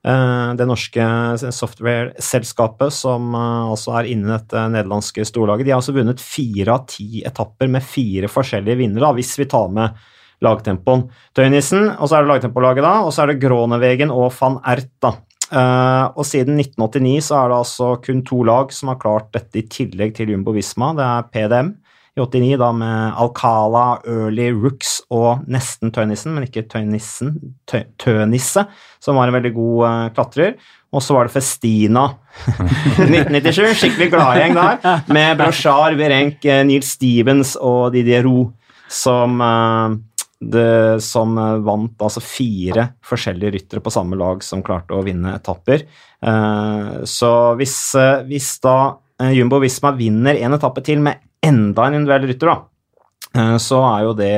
[0.03, 1.07] Eh, det norske
[1.55, 5.69] software-selskapet som eh, altså er innen dette nederlandske storlaget.
[5.69, 9.71] De har altså vunnet fire av ti etapper med fire forskjellige vinnere, hvis vi tar
[9.71, 9.95] med
[10.43, 11.07] lagtempoen.
[11.37, 14.91] Tøynissen, og så er det lagtempolaget, da, og så er det Gronevegen og van Ert.
[14.99, 15.15] da.
[15.51, 19.59] Uh, og siden 1989 så er det altså kun to lag som har klart dette
[19.59, 20.93] i tillegg til Jumbo Visma.
[20.95, 21.73] Det er PDM
[22.15, 27.35] i 89 da med Alcala, Early, Rooks og nesten Tønnissen, men ikke Tønnissen,
[27.71, 28.67] Tø Tønisse,
[29.03, 30.55] som var en veldig god uh, klatrer.
[30.91, 32.09] Og så var det Festina
[33.07, 38.51] 1997, skikkelig gladgjeng der, med Brochard, Virenk, uh, Neil Stevens og Didier Roux
[38.91, 39.95] som uh,
[40.41, 45.85] det, som vant altså fire forskjellige ryttere på samme lag som klarte å vinne etapper.
[46.25, 48.97] Uh, så hvis, uh, hvis da
[49.37, 54.15] Jumbo Visma vinner en etappe til med enda en individuell rytter, da, så er jo
[54.17, 54.33] det,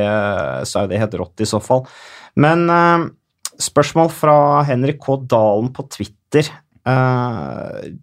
[0.68, 1.84] så er det helt rått i så fall.
[2.34, 2.66] Men
[3.62, 4.34] spørsmål fra
[4.66, 5.16] Henrik K.
[5.30, 6.50] Dalen på Twitter.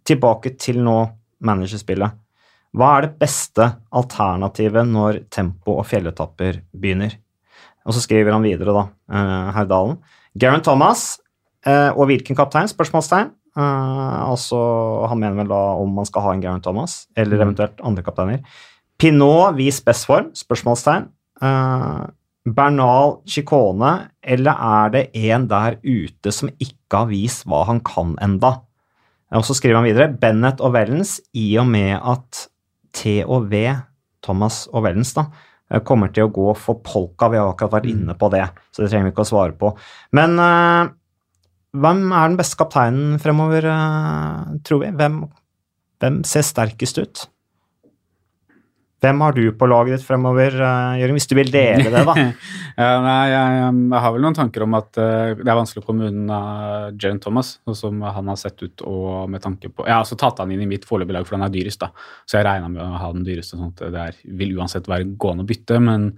[0.07, 0.95] tilbake til nå
[1.43, 2.15] managerspillet.
[2.79, 7.19] Hva er det beste alternativet når tempo- og fjelletapper begynner?
[7.89, 9.97] Og så skriver han videre, da, uh, herr Dalen.
[10.37, 11.17] Garen Thomas
[11.65, 12.69] uh, og hvilken kaptein?
[12.69, 13.33] Spørsmålstegn.
[13.57, 14.59] Uh, altså,
[15.09, 18.45] han mener vel da om man skal ha en Garen Thomas, eller eventuelt andre kapteiner.
[19.01, 20.29] Pinot vis best form?
[20.37, 21.09] Spørsmålstegn.
[21.41, 22.05] Uh,
[22.45, 23.91] Bernal Chicone,
[24.23, 28.59] eller er det en der ute som ikke har vist hva han kan enda?
[29.35, 32.45] Og så skriver han videre Bennett og Wellens, i og med at
[32.95, 33.67] T og V,
[34.25, 35.27] Thomas og Wellens, da,
[35.85, 37.29] kommer til å gå for polka.
[37.29, 39.73] Vi har akkurat vært inne på det, så det trenger vi ikke å svare på.
[40.17, 40.89] Men uh,
[41.77, 44.93] hvem er den beste kapteinen fremover, uh, tror vi?
[44.97, 45.21] Hvem,
[46.01, 47.25] hvem, ser sterkest ut?
[48.99, 52.15] Hvem har du på laget ditt fremover, uh, Jørgen, hvis du vil dele det, da?
[52.81, 55.87] ja, nei, jeg, jeg, har vel noen tanker om at uh, det er vanskelig å
[55.87, 56.39] komme unna
[56.91, 60.41] Jaren Thomas, som han har sett ut og med tanke på Jeg har også tatt
[60.43, 61.93] han inn i mitt foreløpige lag, for han er dyrest, da.
[62.27, 65.07] Så jeg regna med å ha den dyreste, sånn at det er, vil uansett være
[65.15, 65.79] gående å bytte.
[65.85, 66.09] Men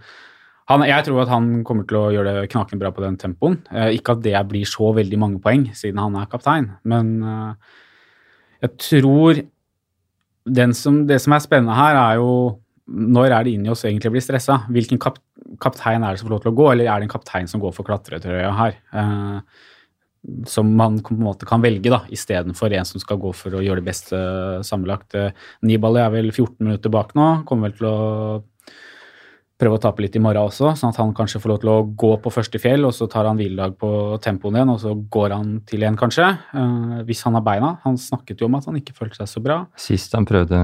[0.74, 3.60] han, jeg tror at han kommer til å gjøre det knakende bra på den tempoen.
[3.70, 7.14] Uh, ikke at det blir så veldig mange poeng, siden han er kaptein, men
[8.62, 9.46] jeg tror
[10.74, 12.34] som, det som er spennende her, er jo
[12.92, 14.64] når er det inni oss egentlig blir stressa?
[14.72, 15.20] Hvilken kap
[15.62, 17.62] kaptein er det som får lov til å gå, eller er det en kaptein som
[17.62, 18.78] går for klatretrøya her?
[18.98, 19.60] Eh,
[20.48, 23.64] som man på en måte kan velge, da, istedenfor en som skal gå for å
[23.66, 25.16] gjøre det beste uh, sammenlagt.
[25.18, 25.34] Uh,
[25.66, 27.98] Nibali er vel 14 minutter bak nå, kommer vel til å
[29.62, 31.82] prøve å tape litt i morgen også, sånn at han kanskje får lov til å
[32.04, 33.92] gå på første fjell, og så tar han hviledag på
[34.24, 36.30] tempoen igjen, og så går han til igjen, kanskje.
[36.58, 37.76] Eh, hvis han har beina.
[37.86, 39.60] Han snakket jo om at han ikke følte seg så bra.
[39.80, 40.58] Sist han prøvde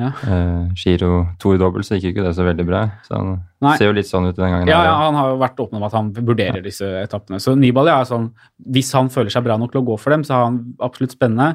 [0.00, 0.10] ja.
[0.26, 2.80] Uh, Giro Tour dobbelt, så gikk jo ikke det så veldig bra.
[3.06, 3.74] Så han Nei.
[3.78, 4.70] ser jo litt sånn ut den gangen.
[4.70, 6.64] Ja, ja, han har jo vært åpen om at han vurderer ja.
[6.66, 7.38] disse etappene.
[7.42, 8.32] Så Nibali er sånn
[8.74, 11.14] Hvis han føler seg bra nok til å gå for dem, så er han absolutt
[11.14, 11.54] spennende.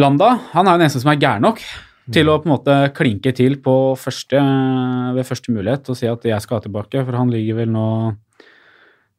[0.00, 1.64] Landa han er jo den eneste som er gæren nok
[2.12, 4.40] til å på en måte klinke til på første,
[5.14, 7.86] ved første mulighet og si at jeg skal tilbake, for han ligger vel nå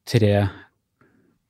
[0.10, 0.34] tre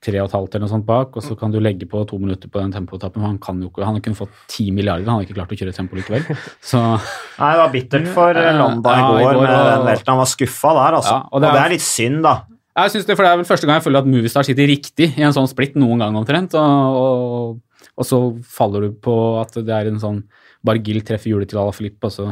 [0.03, 2.19] tre og et halvt eller noe sånt bak, og så kan du legge på to
[2.21, 3.23] minutter på den tempoetappen.
[3.25, 5.59] Han kan jo ikke, han har kunnet fått ti milliarder, han har ikke klart å
[5.59, 6.25] kjøre tempo likevel.
[6.71, 6.81] Så.
[6.81, 10.11] Nei, det var bittert for Landa i går, ja, i går med den velten.
[10.13, 11.15] Han var skuffa der, altså.
[11.15, 12.35] Ja, og, det er, og, det er, litt synd, da.
[12.73, 15.11] Jeg synes det, for det er vel første gang jeg føler at Movistar sitter riktig
[15.13, 19.59] i en sånn splitt noen gang omtrent, og, og, og så faller du på at
[19.61, 20.23] det er en sånn
[20.63, 22.29] Bargill treffer hjulet til Alaphilippe, og så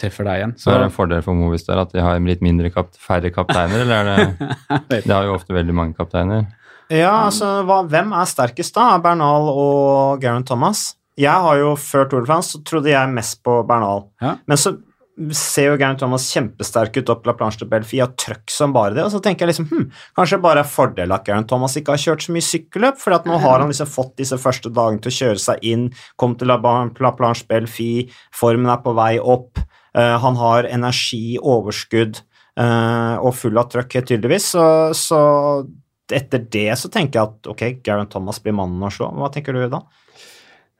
[0.00, 0.52] treffer deg igjen.
[0.58, 3.84] Så er det en fordel for Movistar at de har litt mindre kap færre kapteiner,
[3.84, 4.20] eller er
[4.88, 6.46] det De har jo ofte veldig mange kapteiner.
[6.92, 8.94] Ja, altså, hva, hvem er sterkest da?
[9.02, 10.92] Bernal og Garen Thomas?
[11.20, 14.08] Jeg har jo Før Tour de France så trodde jeg mest på Bernal.
[14.22, 14.36] Ja.
[14.50, 14.74] Men så
[15.34, 18.96] ser jo Garen Thomas kjempesterk ut opp La Planche de Belfi og trøkk som bare
[18.96, 19.04] det.
[19.06, 19.84] Og så tenker jeg liksom hm,
[20.18, 23.28] kanskje bare er fordel at Garen Thomas ikke har kjørt så mye sykkelløp, for at
[23.28, 25.86] nå har han liksom fått disse første dagene til å kjøre seg inn,
[26.20, 29.62] kom til La, La Planche Belfi, formen er på vei opp,
[29.94, 32.18] uh, han har energi, overskudd
[32.58, 34.66] uh, og full av trøkk, tydeligvis, så,
[34.98, 35.22] så
[36.12, 39.08] etter det så tenker jeg at ok, Garen Thomas blir mannen å slå.
[39.16, 39.80] Hva tenker du da?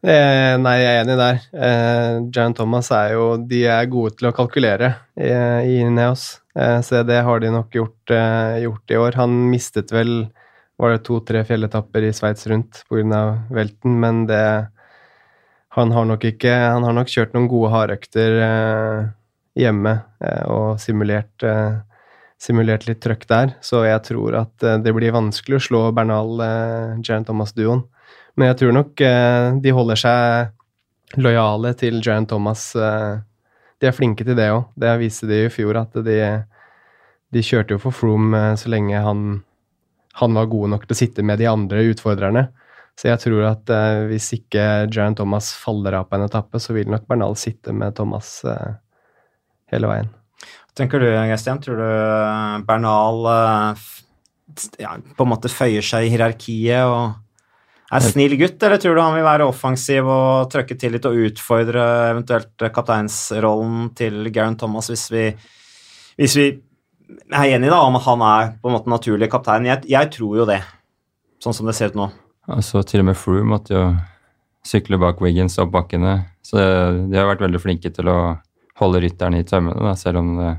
[0.04, 1.38] Eh, nei, jeg er enig der.
[1.56, 6.80] Eh, Garen Thomas er jo De er gode til å kalkulere i, i Neos, eh,
[6.84, 9.16] så det har de nok gjort, eh, gjort, i år.
[9.22, 10.26] Han mistet vel
[10.76, 13.24] var det to-tre fjelletapper i Sveits rundt pga.
[13.54, 14.68] velten, men det
[15.74, 19.00] han har nok ikke Han har nok kjørt noen gode hardøkter eh,
[19.58, 21.80] hjemme eh, og simulert eh,
[22.44, 27.24] simulert litt trøkk der, så jeg tror at eh, det blir vanskelig å slå Bernal-Jaren
[27.24, 27.84] eh, Thomas-duoen.
[28.36, 32.72] Men jeg tror nok eh, de holder seg lojale til Jaron Thomas.
[32.74, 34.72] De er flinke til det òg.
[34.74, 36.16] Det viste de i fjor, at de,
[37.30, 39.28] de kjørte jo for Froome så lenge han
[40.18, 42.44] han var god nok til å sitte med de andre utfordrerne.
[42.98, 43.70] Så jeg tror at
[44.10, 47.94] hvis ikke Jaron Thomas faller av på en etappe, så vil nok Bernal sitte med
[47.98, 48.36] Thomas
[49.70, 50.12] hele veien.
[50.74, 53.84] Tenker du, Gestian, tror du Bernal uh,
[54.80, 59.02] ja, på en måte føyer seg i hierarkiet og er snill gutt, eller tror du
[59.04, 64.90] han vil være offensiv og trøkke til litt og utfordre eventuelt kapteinsrollen til Garen Thomas
[64.90, 65.28] hvis vi,
[66.18, 66.48] hvis vi
[67.30, 69.68] er enige da om han er på en måte naturlig kaptein?
[69.68, 70.58] Jeg, jeg tror jo det,
[71.44, 72.08] sånn som det ser ut nå.
[72.50, 73.84] Altså, til og med Froome måtte jo
[74.66, 76.16] sykle bak Wiggins opp bakkene.
[76.44, 78.18] Så de har vært veldig flinke til å
[78.80, 80.54] holde rytteren i tømmene, da, selv om det,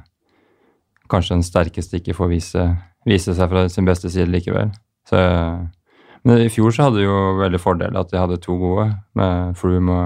[1.12, 2.67] kanskje den sterkeste ikke får vise,
[3.06, 4.71] vise, seg fra sin beste side likevel.
[5.10, 5.19] Så,
[6.25, 9.60] men i fjor så hadde de jo veldig fordel at de hadde to gode, med
[9.60, 9.99] Froome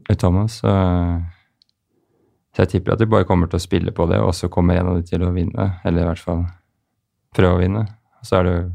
[0.00, 0.58] og Thomas.
[0.64, 0.74] Så,
[2.50, 4.80] så jeg tipper at de bare kommer til å spille på det, og så kommer
[4.80, 5.70] en av de til å vinne.
[5.84, 6.44] Eller i hvert fall
[7.36, 7.86] prøve å vinne.
[8.26, 8.68] Så er det jo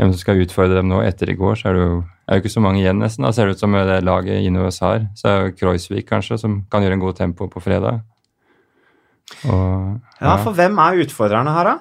[0.00, 1.96] hvem som skal utfordre dem nå etter i går, så er det jo,
[2.30, 3.26] er jo ikke så mange igjen, nesten.
[3.26, 5.04] Da ser det ut som det laget Ineos har.
[5.18, 8.02] Så er det Kreuzvik kanskje, som kan gjøre en god tempo på fredag.
[9.46, 10.26] Og, ja.
[10.26, 11.78] ja, for hvem er utfordrerne her, da?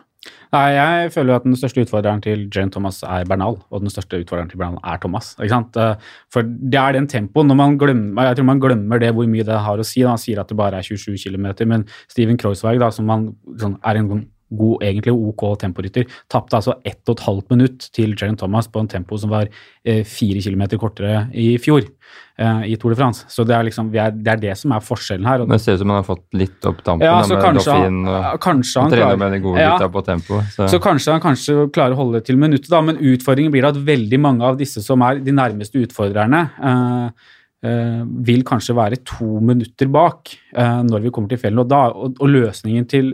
[0.50, 3.94] Nei, Jeg føler jo at den største utfordreren til Jane Thomas er Bernal, og den
[3.94, 5.36] største utfordreren til Bernal er Thomas.
[5.38, 5.78] ikke sant?
[5.78, 7.48] Eh, for det er den tempoen.
[7.48, 10.02] når man glemmer, Jeg tror man glemmer det hvor mye det har å si.
[10.02, 10.10] Da.
[10.10, 13.78] Han sier at det bare er 27 km, men Steven Kreuzweig, da, som man, sånn,
[13.86, 14.10] er en
[14.50, 16.08] god, egentlig OK temporytter.
[16.32, 19.50] Tapte altså 1 12 minutt til Jaren Thomas på en tempo som var
[19.86, 23.26] eh, 4 km kortere i fjor eh, i Tour de France.
[23.30, 25.46] Så det er, liksom, er, det, er det som er forskjellen her.
[25.50, 28.30] det ser ut som han har fått litt opp dampen ja, med kanskje, Dauphin og,
[28.44, 30.44] kanskje han, trener med de gode ja, på tempo.
[30.56, 30.70] Så.
[30.76, 30.84] så.
[30.84, 34.22] kanskje han kanskje klarer å holde det til minuttet, da, men utfordringen blir at veldig
[34.22, 39.90] mange av disse som er de nærmeste utfordrerne, eh, Uh, vil kanskje være to minutter
[39.92, 41.66] bak uh, når vi kommer til fjellene.
[41.66, 43.10] Og, og, og, løsningen til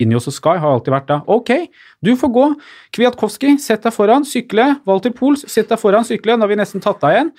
[0.00, 1.52] Ineos og Sky har alltid vært da ok,
[2.04, 2.46] du får gå.
[2.96, 4.66] Kwiatkowski, sett deg foran, sykle.
[4.88, 6.36] Walter Pools, sett deg foran, sykle.
[6.36, 7.32] Nå har vi nesten tatt deg igjen.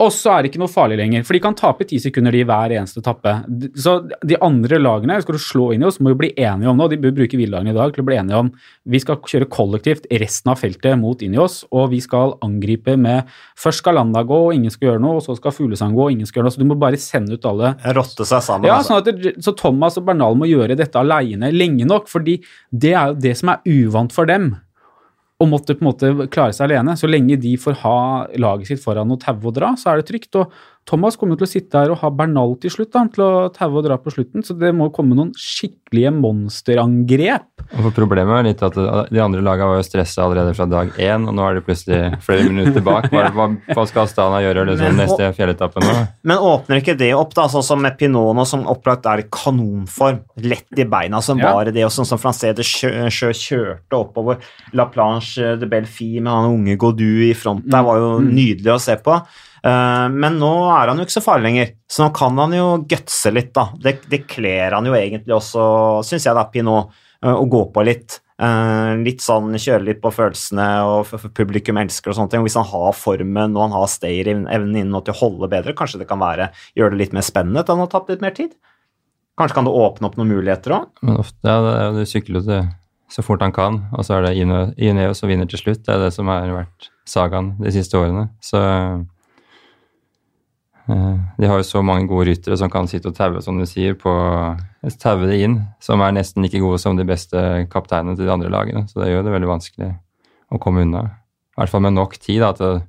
[0.00, 2.42] Og så er det ikke noe farlig lenger, for de kan tape ti sekunder i
[2.48, 3.34] hver eneste etappe.
[3.76, 6.80] Så de andre lagene skal du slå inn i oss, må jo bli enige om
[6.80, 8.48] noe, De bør bruke hviledagene i dag til å bli enige om
[8.90, 12.96] vi skal kjøre kollektivt resten av feltet mot inn i oss, og vi skal angripe
[12.96, 13.28] med
[13.60, 16.16] Først skal Landa gå, og ingen skal gjøre noe, og så skal Fuglesang gå, og
[16.16, 16.56] ingen skal gjøre noe.
[16.56, 17.74] Så du må bare sende ut alle.
[17.96, 18.70] Rotte seg sammen.
[18.70, 18.96] Ja, altså.
[18.96, 22.40] sånn at det, så Thomas og Bernal må gjøre dette aleine lenge nok, fordi
[22.72, 24.54] det er jo det som er uvant for dem
[25.40, 26.96] og måtte på en måte klare seg alene.
[27.00, 27.96] Så lenge de får ha
[28.40, 30.36] laget sitt foran og taue og dra, så er det trygt.
[30.36, 30.52] Og
[30.88, 33.78] Thomas kommer til å sitte her og ha Bernal til slutt, da, til å taue
[33.78, 34.42] og dra på slutten.
[34.46, 37.46] Så det må komme noen skikkelige monsterangrep.
[37.78, 41.28] Og Problemet er litt at de andre lagene var jo stressa allerede fra dag én,
[41.28, 43.06] og nå er det plutselig flere minutter bak.
[43.12, 45.92] Hva, hva, hva skal Astana gjøre liksom, neste fjelletappe nå?
[46.26, 49.28] Men åpner ikke det opp, da, sånn som med Pinot nå, som opplagt er i
[49.30, 51.52] kanonform, lett i beina, som ja.
[51.52, 54.40] bare det, og sånn som Francede sjø, sjø, kjørte oppover
[54.76, 58.34] La Planche de Belfi med han unge Godu i front der, var jo mm.
[58.34, 59.20] nydelig å se på.
[59.66, 62.66] Eh, men nå er han jo ikke så farlig lenger, så nå kan han jo
[62.88, 63.68] gutse litt, da.
[63.76, 65.62] Det, det kler han jo egentlig også,
[66.06, 68.20] syns jeg, da, Pinot, eh, å gå på litt.
[68.40, 72.44] Uh, litt sånn kjøre litt på følelsene, og publikum elsker og sånne ting.
[72.46, 76.08] Hvis han har formen og han har stayer-evnen inne til å holde bedre, kanskje det
[76.08, 76.46] kan være
[76.78, 78.54] gjøre det litt mer spennende at han har tatt litt mer tid?
[79.36, 80.88] Kanskje kan det åpne opp noen muligheter òg?
[81.04, 82.62] Men ofte, ja, du sykler jo
[83.12, 85.84] så fort han kan, og så er det Ineos som vinner til slutt.
[85.84, 88.30] Det er det som har vært sagaen de siste årene.
[88.40, 88.98] Så Eh,
[90.88, 93.94] de har jo så mange gode ryttere som kan sitte og taue, som du sier,
[93.98, 94.10] på
[95.02, 97.38] taue det inn, som er nesten like gode som de beste
[97.70, 98.86] kapteinene til de andre lagene.
[98.90, 99.90] Så det gjør det veldig vanskelig
[100.50, 101.04] å komme unna.
[101.54, 102.42] I hvert fall med nok tid.
[102.42, 102.82] Da, det,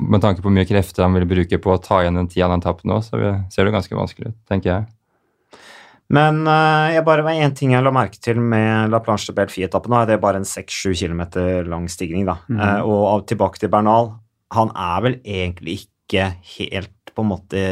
[0.00, 2.48] med tanke på hvor mye krefter han vil bruke på å ta igjen den tida
[2.48, 3.20] han har tapt nå, så
[3.52, 4.86] ser det ganske vanskelig ut, tenker jeg.
[6.14, 9.38] Men uh, jeg bare var én ting jeg la merke til med La Planche de
[9.38, 9.92] Belfi-etappen.
[9.92, 11.22] Nå er det bare en 6-7 km
[11.70, 12.36] lang stigning, da.
[12.48, 12.82] Mm -hmm.
[12.82, 14.12] uh, og tilbake til Bernal.
[14.52, 17.66] Han er vel egentlig ikke ikke helt på en måte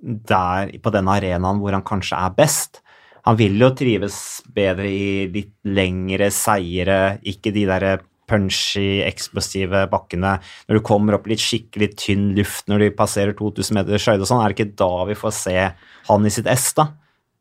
[0.00, 2.82] der på den arenaen hvor han kanskje er best.
[3.26, 4.18] Han vil jo trives
[4.54, 7.86] bedre i litt lengre seire, ikke de der
[8.26, 10.36] punchy, eksplosive bakkene.
[10.66, 14.30] Når du kommer opp litt skikkelig tynn luft når du passerer 2000 meter høyde og
[14.30, 15.58] sånn, er det ikke da vi får se
[16.06, 16.90] han i sitt ess, da?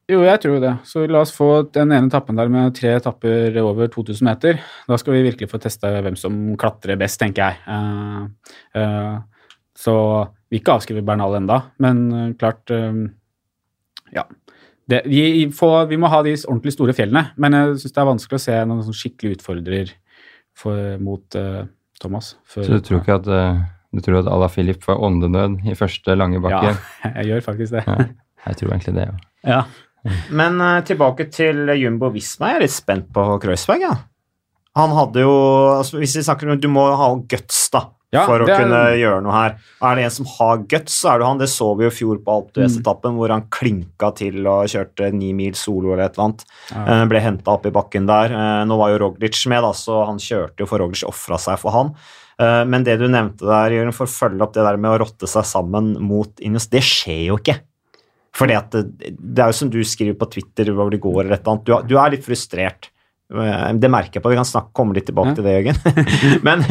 [0.06, 0.72] Jo, jeg tror det.
[0.86, 4.60] Så la oss få den ene etappen der med tre etapper over 2000 meter.
[4.86, 7.58] Da skal vi virkelig få teste hvem som klatrer best, tenker jeg.
[7.66, 8.28] Uh,
[8.78, 9.24] uh,
[9.76, 9.96] så
[10.50, 13.06] vi ikke avskriver Bernal enda, men uh, klart uh,
[14.16, 14.26] Ja.
[14.86, 18.10] Det, vi, får, vi, må ha de ordentlig store fjellene, men jeg syns det er
[18.12, 19.96] vanskelig å se noen sånn skikkelig utfordrer
[20.54, 21.64] for, mot uh,
[21.98, 22.36] Thomas.
[22.46, 23.32] For, så du tror ikke at
[23.96, 26.76] du tror at Ala Filip var åndenød i første lange bakke?
[26.76, 27.86] Ja, jeg gjør faktisk det.
[27.88, 28.06] Ja,
[28.46, 29.10] jeg tror egentlig det,
[29.48, 29.64] ja.
[30.40, 32.54] Men tilbake til Jumbo Visma.
[32.54, 33.96] Jeg er litt spent på Kreuzberg, ja.
[34.76, 35.36] Han hadde jo
[35.78, 37.88] altså Hvis vi snakker om Du må ha guts, da.
[38.16, 39.56] Ja, for å er- kunne gjøre noe her.
[39.86, 41.38] Er det en som har guts, så er det han.
[41.44, 45.12] Det så vi jo i fjor på Alpe d'Huez-etappen, hvor han klinka til og kjørte
[45.14, 46.46] ni mil solo eller et eller annet.
[46.76, 48.32] Eh, ble henta opp i bakken der.
[48.34, 51.60] Eh, nå var jo Roglic med, da, så han kjørte jo for Roglic ofra seg
[51.60, 51.94] for han.
[52.40, 55.00] Eh, men det du nevnte der, Jørgen, for å følge opp det der med å
[55.06, 57.60] rotte seg sammen mot Ineos, det skjer jo ikke.
[58.36, 61.38] Fordi at det, det er jo som du skriver på Twitter hvor det går, eller
[61.38, 61.66] et eller annet.
[61.66, 62.90] Du, du er litt frustrert.
[63.34, 64.30] Eh, Det merker jeg på.
[64.30, 65.36] Vi kan snakke, komme litt tilbake Ja.
[65.40, 65.80] til det, Jørgen.
[66.48, 66.62] men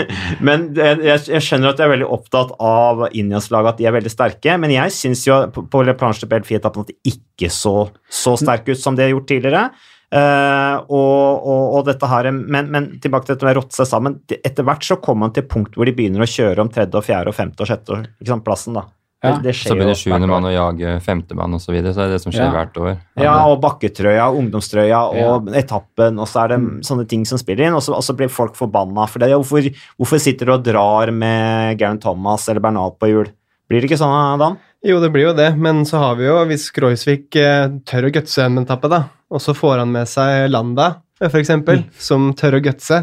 [0.41, 4.13] men jeg, jeg skjønner at du er veldig opptatt av Indias-laget, at de er veldig
[4.13, 4.55] sterke.
[4.61, 8.37] Men jeg syns jo på, på Le Planche de Belfi-etappen at de ikke så så
[8.39, 9.67] sterke ut som de har gjort tidligere.
[10.15, 13.89] Uh, og, og, og dette her, men, men tilbake til dette med å rotte seg
[13.91, 14.21] sammen.
[14.31, 17.03] Etter hvert så kommer man til punkt hvor de begynner å kjøre om tredje, og
[17.09, 18.79] fjerde, og femte og sjette og- plassen.
[18.79, 18.85] da.
[19.25, 19.31] Ja.
[19.41, 21.65] Det, det Så begynner jo sjuende mann å jage femtemann osv.
[21.65, 22.53] Så, videre, så er det det som skjer Ja.
[22.53, 22.91] hvert år.
[23.25, 27.79] Ja, og bakketrøya, ungdomstrøya og etappen, og så er det sånne ting som spiller inn,
[27.79, 29.33] og så, og så blir folk forbanna for det.
[29.33, 33.33] Hvorfor, hvorfor sitter du og drar med Garen Thomas eller Bernal på hjul?
[33.71, 34.59] Blir det ikke sånn, Dan?
[34.85, 38.13] Jo, det blir jo det, men så har vi jo, hvis Kreuzvik eh, tør å
[38.13, 40.91] gutse en etappe, da, og så får han med seg Landa,
[41.23, 42.99] for eksempel, som tør å gutse,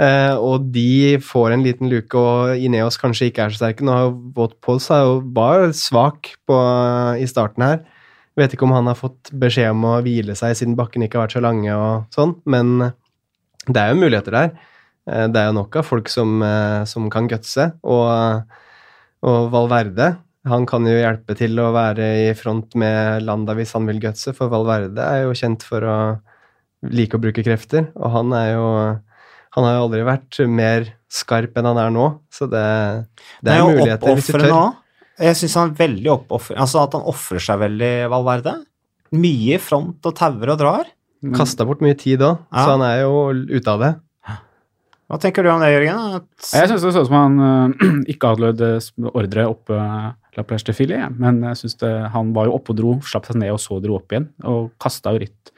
[0.00, 3.84] eh, og de får en liten luke, og Ineos kanskje ikke er så sterke.
[3.84, 6.58] Nå har Vought Pols var svak på,
[7.18, 7.82] i starten her.
[8.38, 11.26] Vet ikke om han har fått beskjed om å hvile seg siden bakken ikke har
[11.26, 12.92] vært så lange og sånn, men
[13.68, 14.52] det er jo muligheter der.
[15.10, 18.44] Eh, Det er jo nok av folk som, eh, som kan gutse, og,
[19.22, 20.14] og Valverde
[20.48, 24.32] han kan jo hjelpe til å være i front med Landa hvis han vil gutse,
[24.34, 25.98] for Valverde er jo kjent for å
[26.90, 28.66] like å bruke krefter, og han er jo
[29.56, 32.62] Han har jo aldri vært mer skarp enn han er nå, så det,
[33.44, 34.48] det er, muligheter hvis du tør.
[34.48, 34.62] Nå.
[35.22, 36.56] Jeg syns han er veldig oppoffer...
[36.60, 38.54] Altså at han ofrer seg veldig, Valverde.
[39.12, 40.88] Mye i front og tauer og drar.
[41.36, 42.64] Kasta bort mye tid òg, Ja.
[42.64, 43.12] så han er jo
[43.52, 43.92] ute av det.
[45.12, 46.16] Hva tenker du om det, Jørgen?
[46.16, 50.06] At, Jeg syns det så ut som han øh, ikke adlød øh, ordre oppe øh,
[50.38, 53.28] La Plage de Fili, men jeg synes det, han var jo oppe og dro, slapp
[53.28, 54.30] seg ned og så dro opp igjen.
[54.48, 55.52] Og kasta jo litt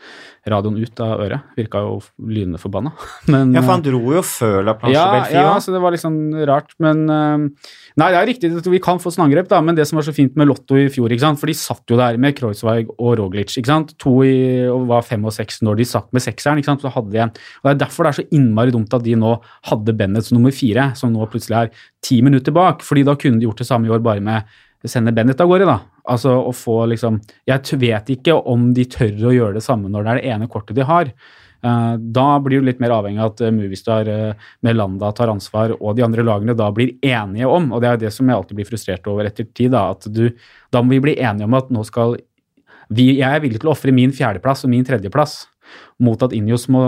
[0.51, 1.45] radioen ut av øret.
[1.57, 2.93] Virka jo lynende forbanna.
[3.33, 5.41] Men ja, for han dro jo før La Planche ja, Belfie.
[5.41, 7.47] ja, så det var liksom rart, men øh,
[8.01, 10.07] Nei, det er riktig at vi kan få sånne angrep, da, men det som var
[10.07, 12.91] så fint med Lotto i fjor, ikke sant, for de satt jo der med Kreuzweig
[12.97, 14.35] og Roglic, ikke sant, to i,
[14.69, 17.23] og var fem og seks når de satt med sekseren, ikke sant, så hadde de
[17.25, 17.33] en.
[17.63, 19.37] Og Det er derfor det er så innmari dumt at de nå
[19.71, 23.41] hadde Bennett som nummer fire, som nå plutselig er ti minutter bak, fordi da kunne
[23.41, 24.51] de gjort det samme i år bare med
[24.91, 25.79] sende Bennett av gårde, da.
[26.11, 30.05] Altså å få liksom Jeg vet ikke om de tør å gjøre det samme når
[30.05, 31.11] det er det ene kortet de har.
[31.65, 34.35] Eh, da blir du litt mer avhengig av at uh, Movistar Melanda
[34.67, 38.03] med Landa tar ansvar, og de andre lagene da blir enige om, og det er
[38.03, 40.27] det som jeg alltid blir frustrert over etter tid, da, at du,
[40.75, 42.19] da må vi bli enige om at nå skal
[42.93, 45.39] vi, Jeg er villig til å ofre min fjerdeplass og min tredjeplass
[46.03, 46.83] mot at Injos må,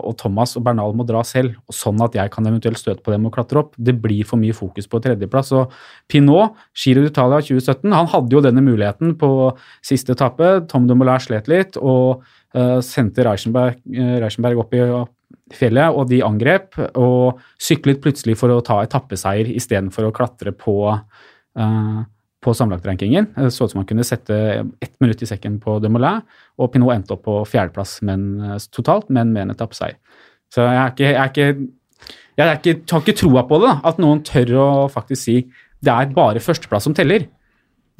[0.00, 3.28] og Thomas og Bernal må dra selv, sånn at jeg kan eventuelt støte på dem
[3.28, 3.78] og klatre opp.
[3.78, 5.52] Det blir for mye fokus på tredjeplass.
[5.56, 5.74] Og
[6.10, 9.30] Pinot, Giro d'Italia 2017, han hadde jo denne muligheten på
[9.86, 10.52] siste etappe.
[10.70, 12.22] Tom Dumoulin slet litt og
[12.56, 14.84] uh, sendte Reichenberg, eh, Reichenberg opp i
[15.54, 20.76] fjellet, og de angrep og syklet plutselig for å ta etappeseier istedenfor å klatre på
[20.90, 22.00] eh,
[22.40, 23.32] på sammenlagtrankingen.
[23.36, 24.36] Det så ut som han kunne sette
[24.80, 26.22] ett minutt i sekken på Dumoulin,
[26.60, 29.98] og Pinot endte opp på fjerdeplass men, eh, totalt, men med en etappeseier.
[30.50, 31.68] Så jeg er ikke, jeg er ikke
[32.40, 35.36] jeg er ikke, har ikke troa på det, da, at noen tør å faktisk si
[35.80, 37.26] det er bare førsteplass som teller.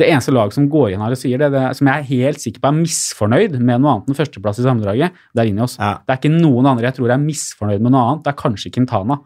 [0.01, 2.41] Det eneste laget som går inn her og sier det, det som jeg er helt
[2.41, 5.77] sikker på er misfornøyd med noe annet enn førsteplass i sammendraget, det er Ineos.
[5.81, 5.99] Ja.
[6.05, 8.25] Det er ikke noen andre jeg tror er misfornøyd med noe annet.
[8.25, 9.21] Det er kanskje Quintana.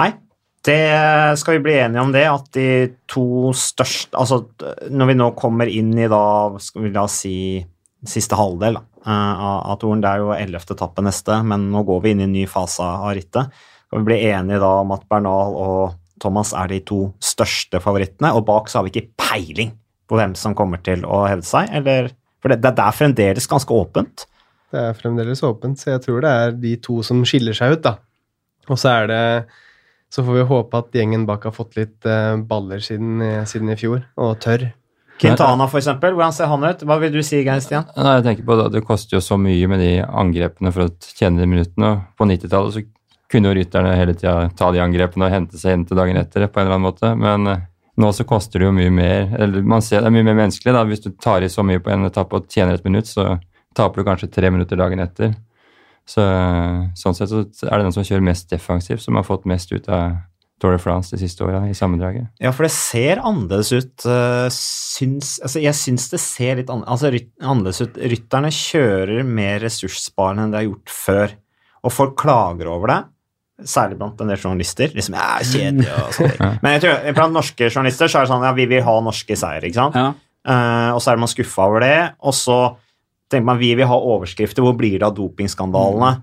[0.00, 0.10] Nei,
[0.66, 2.68] det skal vi bli enige om det, at de
[3.08, 4.42] to største Altså
[4.92, 6.22] når vi nå kommer inn i da,
[6.60, 7.36] skal vi la oss si
[8.06, 12.14] siste halvdel eh, av, toren, det er jo ellevte etappe neste, men nå går vi
[12.14, 13.52] inn i en ny fase av rittet.
[13.88, 15.82] Skal vi bli enige da om at Bernal og
[16.20, 19.74] Thomas er de to største favorittene, og bak så har vi ikke peiling
[20.08, 23.74] på hvem som kommer til å hevde seg, eller For det, det er fremdeles ganske
[23.76, 24.22] åpent.
[24.72, 27.82] Det er fremdeles åpent, så jeg tror det er de to som skiller seg ut,
[27.84, 27.98] da.
[28.70, 29.24] Og så er det
[30.10, 33.70] Så får vi håpe at gjengen bak har fått litt eh, baller siden, i- siden
[33.70, 34.72] i fjor, og tørr.
[35.20, 36.80] Quintana, for eksempel, hvordan ser han ut?
[36.88, 37.84] Hva vil du si, Geir Stian?
[37.96, 40.92] Nei, jeg tenker på det, det koster jo så mye med de angrepene for å
[41.12, 41.90] tjene de minuttene.
[42.16, 42.82] På 90-tallet så
[43.30, 46.46] kunne jo rytterne hele tida ta de angrepene og hente seg inn til dagen etter
[46.48, 47.12] på en eller annen måte.
[47.20, 47.60] Men eh,
[48.00, 49.28] nå så koster det jo mye mer.
[49.38, 50.72] eller man ser Det er mye mer menneskelig.
[50.72, 53.36] da, Hvis du tar i så mye på en etappe og tjener et minutt, så
[53.76, 55.36] taper du kanskje tre minutter dagen etter.
[56.08, 56.24] Så
[56.98, 59.88] Sånn sett så er det den som kjører mest defensivt, som har fått mest ut
[59.88, 60.18] av
[60.60, 62.28] Tour de France de siste åra i sammendraget.
[62.42, 64.04] Ja, for det ser annerledes ut.
[64.04, 67.96] øh, syns, altså jeg syns det ser litt altså annerledes ut.
[67.96, 71.38] Rytterne kjører mer ressurssparende enn de har gjort før.
[71.80, 72.98] og folk klager over det.
[73.64, 74.90] Særlig blant en del journalister.
[74.92, 76.58] liksom, ja, kjedelig og sånn.
[76.62, 79.36] Men jeg tror, blant norske journalister så er det sånn ja, vi vil ha norske
[79.36, 79.96] seier, ikke sant?
[79.96, 80.12] Ja.
[80.44, 81.96] Uh, og så er man skuffa over det.
[82.20, 82.58] Og så
[83.30, 84.64] tenker man vi vil ha overskrifter.
[84.64, 86.18] Hvor blir det av dopingskandalene?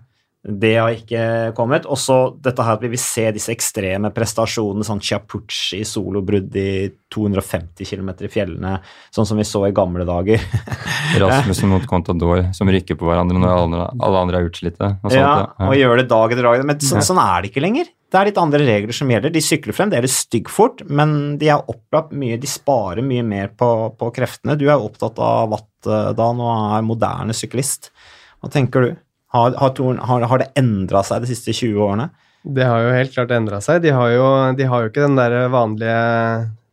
[0.47, 1.23] Det har ikke
[1.57, 1.87] kommet.
[1.91, 6.69] Og så dette her at vi vil se disse ekstreme prestasjonene, sånn Chiapucci solobrudd i
[7.11, 8.77] 250 km i fjellene,
[9.11, 10.39] sånn som vi så i gamle dager.
[11.23, 14.93] Rasmussen mot Contador som rykker på hverandre når alle, alle andre er utslitte.
[15.01, 15.67] Og sånt, ja, ja.
[15.67, 16.67] og gjør det dag etter dag.
[16.71, 17.91] Men så, sånn er det ikke lenger.
[18.07, 19.33] Det er litt andre regler som gjelder.
[19.35, 24.11] De sykler fremdeles styggfort, men de er opplagt mye, de sparer mye mer på, på
[24.15, 24.55] kreftene.
[24.55, 26.47] Du er opptatt av watt eh, da, nå
[26.77, 27.91] er moderne syklist.
[28.39, 28.93] Hva tenker du?
[29.35, 32.07] Har, har, har, det endra seg de siste 20 årene?
[32.47, 33.81] Det har jo helt klart endra seg.
[33.83, 35.97] De har, jo, de har jo ikke den der vanlige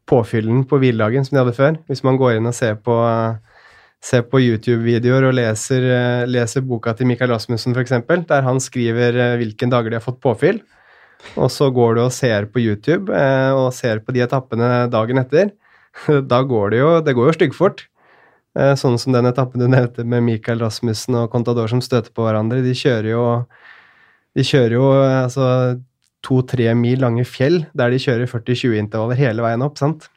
[0.06, 1.80] påfyllen på hviledagen som de hadde før.
[1.90, 2.94] Hvis man går inn og ser på,
[4.30, 7.98] på YouTube-videoer og leser, eh, leser boka til Mikael Rasmussen f.eks.,
[8.30, 10.62] der han skriver eh, hvilken dager de har fått påfyll,
[11.34, 15.20] og så går du og ser på YouTube eh, og ser på de etappene dagen
[15.22, 15.50] etter,
[16.32, 17.86] da går det jo det går jo styggfort.
[18.58, 22.26] Eh, Sånn som den etappen du nevnte med Mikael Rasmussen og Contador som støter på
[22.26, 22.62] hverandre.
[22.64, 23.24] De kjører jo,
[24.38, 25.46] de kjører jo eh, altså
[26.24, 29.80] to-tre mil lange fjell der de kjører 40-20-intervaller hele veien opp.
[29.80, 30.08] sant?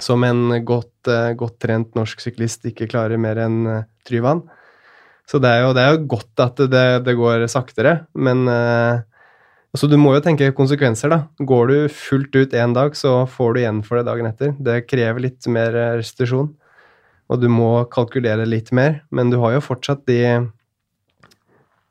[0.00, 1.08] Som en godt,
[1.40, 3.64] godt trent norsk syklist ikke klarer mer enn
[4.06, 4.44] Tryvann.
[5.26, 8.44] Så det er, jo, det er jo godt at det, det går saktere, men
[9.70, 11.20] eh, altså du må jo tenke konsekvenser, da.
[11.38, 14.56] Går du fullt ut én dag, så får du igjen for det dagen etter.
[14.58, 16.50] Det krever litt mer eh, restitusjon
[17.30, 20.22] og du må kalkulere litt mer, men du har jo fortsatt de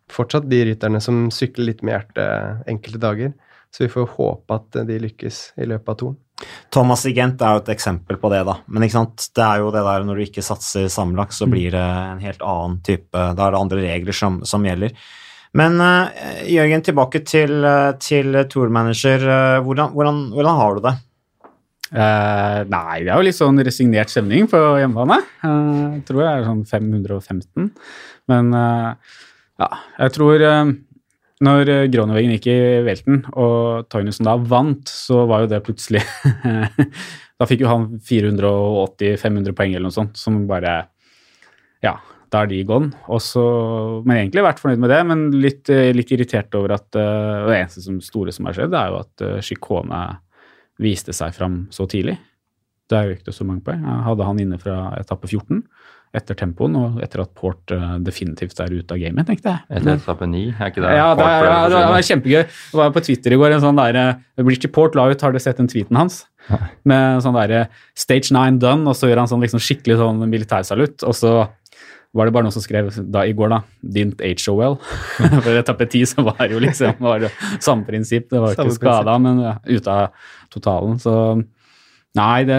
[0.10, 3.36] fortsatt de rytterne som sykler litt med hjertet enkelte dager.
[3.70, 6.18] Så vi får håpe at de lykkes i løpet av toren.
[6.74, 8.56] Thomas Igent er jo et eksempel på det, da.
[8.66, 12.24] Men det er jo det der når du ikke satser sammenlagt, så blir det en
[12.24, 14.96] helt annen type Da er det andre regler som, som gjelder.
[15.58, 19.24] Men eh, Jørgen, tilbake til, uh, til tourmanager.
[19.24, 20.96] Eh, hvordan, hvordan, hvordan har du det?
[21.90, 25.24] Uh, nei, det er jo litt sånn resignert stemning på hjemmebane.
[25.42, 27.72] Uh, jeg tror jeg er sånn 515.
[28.30, 29.18] Men uh,
[29.60, 29.70] ja,
[30.06, 30.70] jeg tror eh,
[31.44, 36.04] når Groneveggen gikk i velten, og Toynesen da vant, så var jo det plutselig
[37.40, 40.78] Da fikk jo han 480-500 poeng eller noe sånt, som bare
[41.84, 41.98] Ja,
[42.30, 42.94] da er de gone.
[43.10, 43.44] Og så,
[44.06, 47.58] men egentlig vært fornøyd med det, men litt, eh, litt irritert over at uh, Det
[47.58, 50.02] eneste som store som har skjedd, er jo at uh, Chicone
[50.80, 52.18] viste seg fram så tidlig.
[52.90, 53.82] Det er jo ikke så mange poeng.
[53.86, 55.64] Jeg hadde han inne fra etappe 14
[56.18, 57.70] etter tempoen, og etter at Port
[58.02, 59.62] definitivt er ute av gamet, tenkte jeg.
[59.78, 60.94] Etter etappe 9, er ikke det?
[60.98, 62.08] Ja, det, er, ja, det var forsvunnet.
[62.08, 62.40] kjempegøy.
[62.72, 64.06] Det var på Twitter i går en sånn derre
[64.42, 66.24] Richie Port la ut, har du sett den tweeten hans?
[66.88, 67.68] Med sånn derre
[67.98, 71.34] Stage 9 done, og så gjør han sånn liksom skikkelig sånn militærsalutt, og så
[72.16, 74.80] var det bare noen som skrev da, i går, da so well.
[75.46, 77.32] For etappe ti så var det jo liksom var det
[77.62, 78.30] samme prinsipp.
[78.32, 80.98] Det var Samme ikke skada, men ja, ute av totalen.
[81.02, 81.14] Så
[82.18, 82.58] nei, det,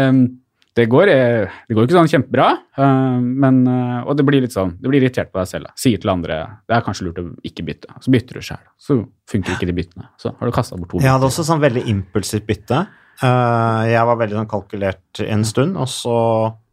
[0.78, 2.46] det, går, eh, det går ikke sånn kjempebra.
[2.78, 5.66] eh, Men, eh, og det blir litt sånn, det blir irritert på deg selv.
[5.66, 5.74] da.
[5.82, 6.38] Sier til andre
[6.70, 7.90] det er kanskje lurt å ikke bytte.
[8.06, 8.64] Så bytter du sjøl.
[8.78, 10.08] Så funker ikke de byttene.
[10.22, 12.86] Så har du kasta bort to Jeg hadde også sånn veldig impulsivt bytte.
[13.20, 16.14] Jeg var veldig sånn kalkulert en stund, og så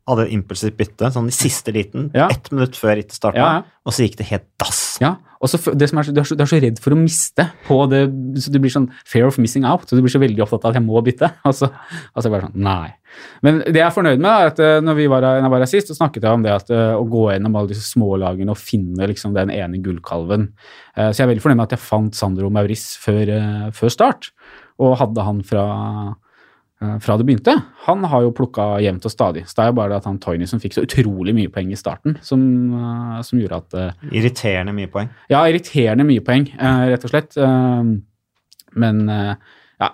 [0.08, 2.30] hadde jo impulsivt bytte sånn i siste liten, Ja.
[2.32, 3.64] ett minutt før rittet starta, Ja, ja.
[3.86, 4.98] og så gikk det helt dass.
[5.04, 6.98] Ja, og så det som er du, er så, du er så redd for å
[6.98, 8.06] miste på det,
[8.42, 10.72] så du blir sånn fair of missing out, så du blir så veldig opptatt av
[10.72, 11.30] at jeg må bytte.
[11.46, 12.94] Og så og så bare sånn, nei.
[13.44, 15.60] Men det jeg er fornøyd med, er at eh, når, vi var når jeg var
[15.64, 18.50] her sist, så snakket jeg om det at eh, å gå gjennom alle disse smålagene
[18.52, 20.50] og finne liksom den ene gullkalven.
[20.98, 23.32] Eh, Så jeg er veldig fornøyd med at jeg fant Sandro Maurice før,
[23.74, 24.32] før start,
[24.80, 26.16] og hadde han fra
[27.02, 27.54] fra det begynte.
[27.88, 29.46] Han har jo plukka jevnt og stadig.
[29.50, 31.72] Så det er jo bare det at han Toynison som fikk så utrolig mye poeng
[31.74, 32.44] i starten, som,
[32.78, 35.10] eh, som gjorde at eh, Irriterende mye poeng.
[35.34, 37.38] ja, irriterende mye poeng, eh, rett og slett.
[37.38, 37.96] Eh,
[38.78, 39.34] Men eh,
[39.82, 39.90] ja,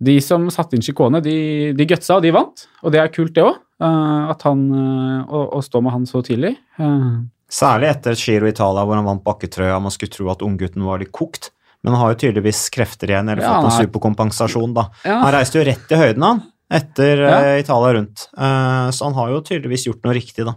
[0.00, 1.36] de som satte inn Chicone, de,
[1.76, 2.64] de gutsa, og de vant.
[2.82, 3.60] Og det er kult, det òg.
[3.82, 6.56] At han eh, å, å stå med han så tidlig.
[6.80, 7.12] Eh,
[7.52, 9.76] Særlig etter Giro Italia, hvor han vant bakketrøya.
[9.84, 11.50] Man skulle tro at unggutten var litt kokt,
[11.82, 14.88] men han har jo tydeligvis krefter igjen, eller Ja, fått en er- superkompensasjon, da.
[15.04, 15.18] Ja.
[15.24, 17.38] Han reiste jo rett i høyden, han, etter Ja.
[17.42, 18.28] eh, Italia rundt.
[18.36, 20.54] Eh, så han har jo tydeligvis gjort noe riktig, da.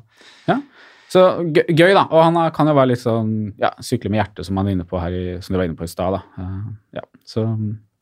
[1.16, 1.22] Så
[1.54, 2.02] gøy, da.
[2.12, 4.88] Og han kan jo være litt sånn ja, sykle med hjertet, som han var inne
[4.90, 6.18] på her i, som du var inne på i stad.
[6.18, 6.22] da.
[6.44, 6.64] Eh,
[6.98, 7.46] ja, så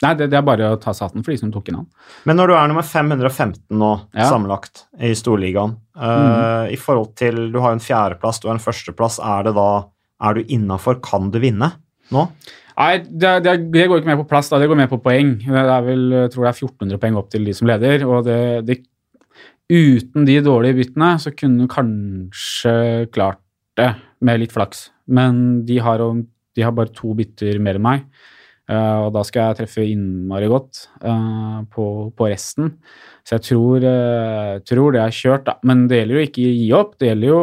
[0.03, 1.85] Nei, det, det er bare å ta seg for de som tok inn han.
[2.25, 4.25] Men når du er nummer 515 nå, Ja.
[4.31, 9.19] sammenlagt, i Storligaen, eh, i forhold til Du har en fjerdeplass, du har en førsteplass.
[9.23, 9.85] Er det da
[10.23, 11.01] Er du innafor?
[11.03, 11.73] Kan du vinne
[12.11, 12.29] nå?
[12.73, 14.59] Nei, det, det, det går ikke mer på plass, da.
[14.61, 15.35] det går mer på poeng.
[15.43, 18.05] Det er vel, jeg tror det er 1400 poeng opp til de som leder.
[18.07, 18.81] og det, det,
[19.73, 22.73] Uten de dårlige byttene så kunne du kanskje
[23.15, 23.39] klart
[23.79, 24.89] det med litt flaks.
[25.07, 26.03] Men de har
[26.53, 28.03] De har bare to bytter mer enn meg.
[28.69, 32.77] Eh, og da skal jeg treffe innmari godt eh, på, på, resten.
[33.23, 35.55] Så jeg tror, uh, tror, det er kjørt, da.
[35.63, 36.93] Men det gjelder jo ikke å gi opp.
[36.99, 37.41] Det gjelder jo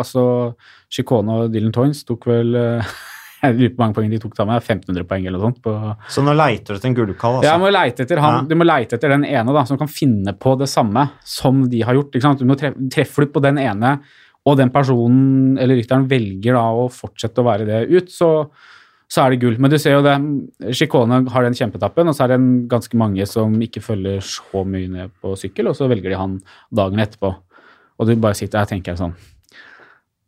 [0.00, 0.24] altså
[0.90, 2.56] Chicone og Dylan Toynes tok vel
[3.44, 4.54] Jeg lurer på mange poeng de tok sammen.
[4.54, 4.64] med.
[4.64, 5.60] 1500 poeng eller noe sånt.
[5.64, 5.74] På,
[6.12, 7.38] så nå leiter du etter en gullkall?
[7.38, 7.48] Altså.
[7.48, 10.34] Ja, må leite etter han, du må leite etter den ene da, som kan finne
[10.36, 12.18] på det samme som de har gjort.
[12.40, 13.96] Du må treffe, treffer du på den ene,
[14.48, 18.30] og den personen eller rytteren velger da å fortsette å være det ut, så,
[19.10, 19.58] så er det gull.
[19.60, 20.16] Men du ser jo det,
[20.76, 24.88] Chicone har den kjempetappen, og så er det ganske mange som ikke følger så mye
[24.92, 26.40] ned på sykkel, og så velger de han
[26.72, 27.34] dagen etterpå.
[28.00, 29.16] Og du bare sitter her og tenker sånn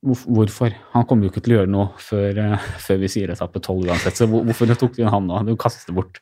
[0.03, 0.73] Hvorfor?
[0.97, 3.87] Han kommer jo ikke til å gjøre noe før, uh, før vi sier etappe tolv
[3.87, 4.17] uansett.
[4.19, 5.39] Så hvorfor tok du han nå?
[5.47, 6.19] Du kaster bort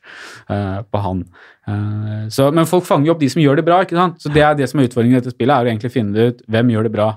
[0.51, 1.23] uh, på han.
[1.65, 3.79] Uh, så, men folk fanger jo opp de som gjør det bra.
[3.81, 4.21] ikke sant?
[4.21, 6.45] Så det er det som er utfordringen i dette spillet, er å egentlig finne ut
[6.45, 7.09] hvem gjør det bra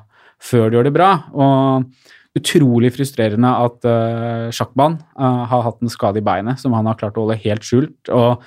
[0.44, 1.10] før de gjør det bra.
[1.36, 6.96] Og utrolig frustrerende at uh, Sjakban har hatt en skade i beinet som han har
[6.98, 8.08] klart å holde helt skjult.
[8.08, 8.40] Og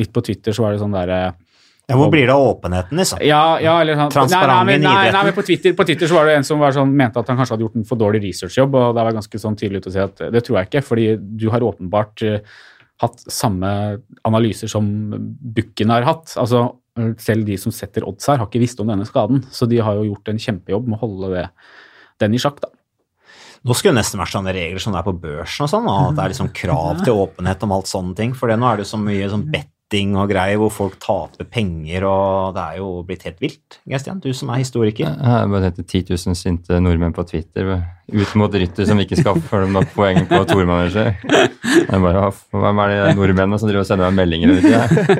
[0.00, 1.34] litt på Twitter så var det sånn derre
[1.90, 3.20] ja, Hvor blir det av åpenheten, liksom?
[3.26, 4.94] Ja, ja, eller sånn, Transparent nei, idretten.
[4.94, 7.32] nei, nei, men på Twitter, på Twitter, så var det en som sånn, mente at
[7.32, 9.94] han kanskje hadde gjort en for dårlig researchjobb, og det var ganske sånn tydelig å
[9.96, 12.60] si at det tror jeg ikke, fordi du har åpenbart uh,
[13.02, 13.72] hatt samme
[14.28, 14.86] analyser som
[15.56, 16.36] Bukken har hatt.
[16.38, 16.66] Altså,
[17.18, 19.98] selv de som setter odds her, har ikke visst om denne skaden, så de har
[19.98, 21.46] jo gjort en kjempejobb med å holde det,
[22.22, 22.70] den i sjakk, da.
[23.60, 26.14] Nå skulle det nesten vært sånne regler som det er på børsen og sånn, at
[26.16, 28.32] det er liksom krav til åpenhet om alt sånne ting.
[28.36, 31.46] For nå er det jo så mye sånn bedt betting og greier hvor folk taper
[31.50, 33.80] penger, og det er jo blitt helt vilt.
[33.90, 35.08] Gestian, du som er historiker.
[35.10, 39.18] Jeg har bare tenkte 10 000 sinte nordmenn på Twitter ut mot rytter som ikke
[39.18, 41.14] skaffer dem nok poeng på Tormanager.
[41.90, 44.56] Hvem er de nordmennene som driver og sender meg meldinger?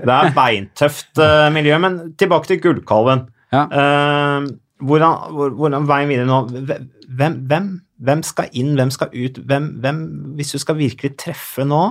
[0.06, 3.26] det er beintøft uh, miljø, men tilbake til Gullkalven.
[3.50, 3.66] Ja.
[3.66, 4.50] Uh,
[4.86, 6.42] hvordan, hvordan, veien videre nå?
[7.10, 9.42] Hvem, hvem, hvem, skal inn, hvem skal ut?
[9.50, 10.04] Hvem,
[10.38, 11.88] hvis du skal virkelig treffe nå,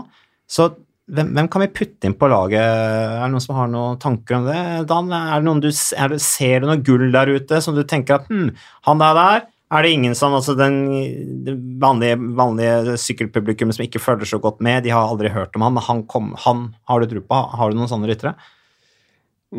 [0.50, 0.72] så
[1.10, 2.62] hvem, hvem, kan vi putte inn på laget?
[2.62, 4.60] Er det noen som har noen tanker om det?
[4.90, 7.84] Dan, er det noen du, er det, ser du noe gull der ute som du
[7.88, 8.52] tenker at hm,
[8.88, 10.78] han der der er det ingen som altså den,
[11.82, 15.76] vanlige, vanlige sykkelpublikum som ikke følger så godt med, de har aldri hørt om han,
[15.76, 17.42] men han, kom, han har du tro på?
[17.60, 18.34] Har du noen sånne ryttere?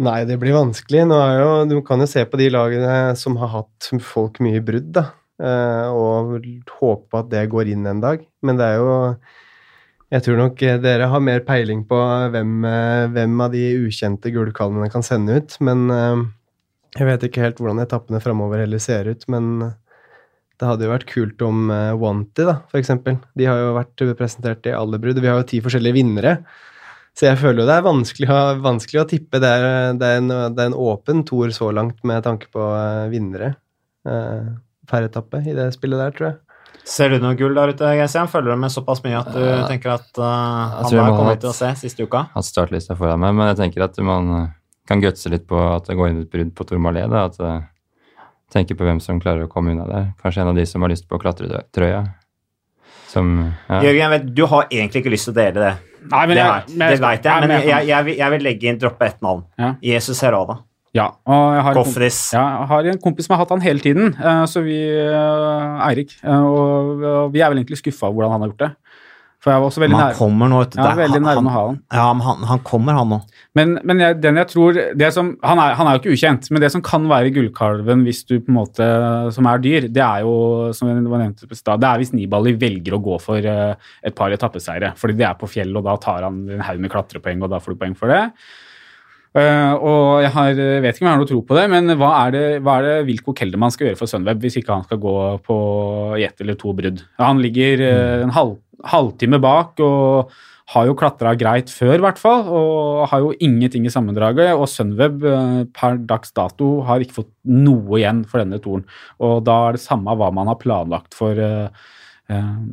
[0.03, 1.05] Nei, det blir vanskelig.
[1.07, 5.07] Jo, du kan jo se på de lagene som har hatt folk mye brudd, da,
[5.43, 6.43] eh, og
[6.79, 8.27] håpe at det går inn en dag.
[8.47, 8.93] Men det er jo
[10.11, 11.99] jeg tror nok eh, dere har mer peiling på
[12.35, 15.55] hvem, eh, hvem av de ukjente gullkalvene kan sende ut.
[15.63, 16.25] Men eh,
[16.99, 19.23] jeg vet ikke helt hvordan etappene framover heller ser ut.
[19.31, 23.21] Men det hadde jo vært kult om Wanty, da, eksempel.
[23.39, 25.23] De har jo vært presentert i alle brudd.
[25.23, 26.35] Vi har jo ti forskjellige vinnere.
[27.17, 29.41] Så jeg føler jo det er vanskelig vanskelig å tippe.
[29.41, 32.67] Det er, det, er en, det er, en, åpen toer så langt med tanke på
[33.15, 33.55] vinnere
[34.91, 36.39] per etappe i det spillet der, tror jeg.
[36.87, 38.31] Ser du noe gull der ute, GCM?
[38.31, 41.51] Følger du med såpass mye at du uh, tenker at uh, han der kommer til
[41.51, 42.25] å se siste uka?
[42.31, 44.47] Jeg Hatt startlista foran meg, men jeg tenker at man eh,
[44.91, 47.13] kan gutse litt på at det går inn et brudd på Tourmalet.
[47.21, 47.61] At uh,
[48.53, 50.09] tenker på hvem som klarer å komme unna der.
[50.23, 52.03] Kanskje en av de som har lyst på klatretrøya.
[53.11, 53.83] Som ja.
[53.85, 55.77] Jørgen, jeg vet, du har egentlig ikke lyst til å dele det.
[56.01, 58.79] Nei, men det, jeg, men det vet jeg, men jeg, jeg, jeg, vil legge inn
[58.81, 59.45] droppe ett navn.
[59.61, 59.75] Ja.
[59.85, 60.63] Jesus Herada.
[60.97, 63.83] Ja, og jeg har, kompis, Ja, jeg har en kompis som har hatt han hele
[63.83, 64.11] tiden.
[64.19, 66.17] Uh, så vi uh, Eirik.
[66.25, 68.73] Uh, og, vi er vel egentlig skuffa over hvordan han har gjort det.
[69.41, 71.77] For jeg var også veldig nær, kommer nå, ja, veldig nærme å ha han.
[71.97, 73.19] Ja, men han, han kommer, han nå.
[73.57, 74.81] Men, men jeg, den jeg tror
[75.17, 78.21] som, han, er, han, er, jo ikke ukjent, men det som kan være gullkalven hvis
[78.29, 78.89] du på en måte,
[79.33, 80.35] som er dyr, det er jo
[80.77, 84.37] som jeg nevnte på sted, det er hvis Nibali velger å gå for et par
[84.37, 84.93] etappeseiere.
[85.01, 87.63] Fordi det er på fjell, og da tar han en haug med klatrepoeng, og da
[87.65, 88.27] får du poeng for det.
[89.31, 92.11] Uh, og jeg har, vet ikke om jeg har noe tro på det, men hva
[92.25, 94.99] er det, hva er det Wilco Kelderman skal gjøre for Sunweb hvis ikke han skal
[95.03, 95.17] gå
[95.47, 95.59] på
[96.19, 97.05] i ett eller to brudd?
[97.23, 98.57] Han ligger uh, en halv,
[98.91, 100.33] halvtime bak og
[100.71, 102.45] har jo klatra greit før, i hvert fall.
[102.47, 104.53] Og har jo ingenting i sammendraget.
[104.55, 108.87] Og Sunweb uh, per dags dato har ikke fått noe igjen for denne toren.
[109.19, 111.69] Og da er det samme hva man har planlagt for Eh,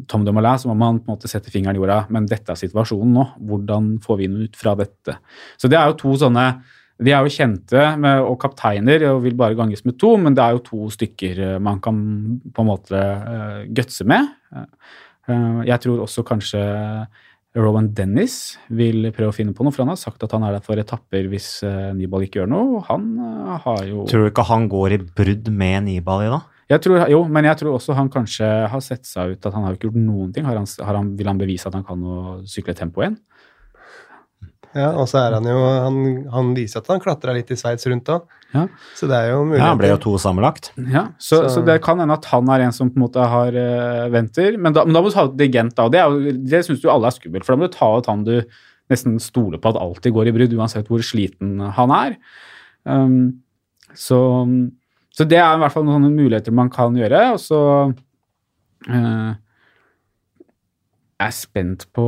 [0.08, 2.04] Tom de Molin, så må man på en måte sette fingeren i jorda.
[2.14, 3.28] Men dette er situasjonen nå.
[3.50, 5.18] Hvordan får vi noe ut fra dette?
[5.58, 6.48] Så det er jo to sånne
[6.98, 10.42] De er jo kjente med, og kapteiner og vil bare ganges med to, men det
[10.42, 12.00] er jo to stykker eh, man kan
[12.50, 14.32] på en måte uh, gutse med.
[15.28, 16.62] Jeg tror også kanskje
[17.54, 20.56] Rowan Dennis vil prøve å finne på noe, for han har sagt at han er
[20.56, 21.50] der for etapper hvis
[22.00, 22.82] Nibal ikke gjør noe.
[22.88, 23.10] Han
[23.66, 26.42] har jo Tror du ikke han går i brudd med Nibal i da?
[26.68, 29.64] Jeg tror, jo, men jeg tror også han kanskje har sett seg ut at han
[29.64, 30.44] har ikke gjort noen ting.
[30.44, 32.18] Har han, har han, vil han bevise at han kan å
[32.50, 33.16] sykle tempo igjen?
[34.76, 35.96] Ja, og så er han jo Han,
[36.30, 38.66] han viser at han klatra litt i Sveits rundt òg, Ja.
[39.00, 39.62] så det er jo mulig.
[39.62, 40.70] Ja, han ble jo to sammenlagt.
[40.92, 41.54] Ja, så, så.
[41.56, 44.58] Så- det kan hende at han er en som på en måte har uh, venter.
[44.60, 45.88] Men da, men da må du ta ut Digent, da.
[45.88, 47.48] og Det, er det syns jo alle er skummelt.
[47.48, 48.36] For da må du ta ut han du
[48.92, 52.20] nesten stoler på at alltid går i brudd, uansett hvor sliten han er.
[52.88, 53.18] Um,
[53.98, 54.20] så,
[55.18, 57.24] så det er i hvert fall noen muligheter man kan gjøre.
[57.34, 57.62] Og så
[58.86, 59.32] eh,
[61.18, 62.06] jeg er spent på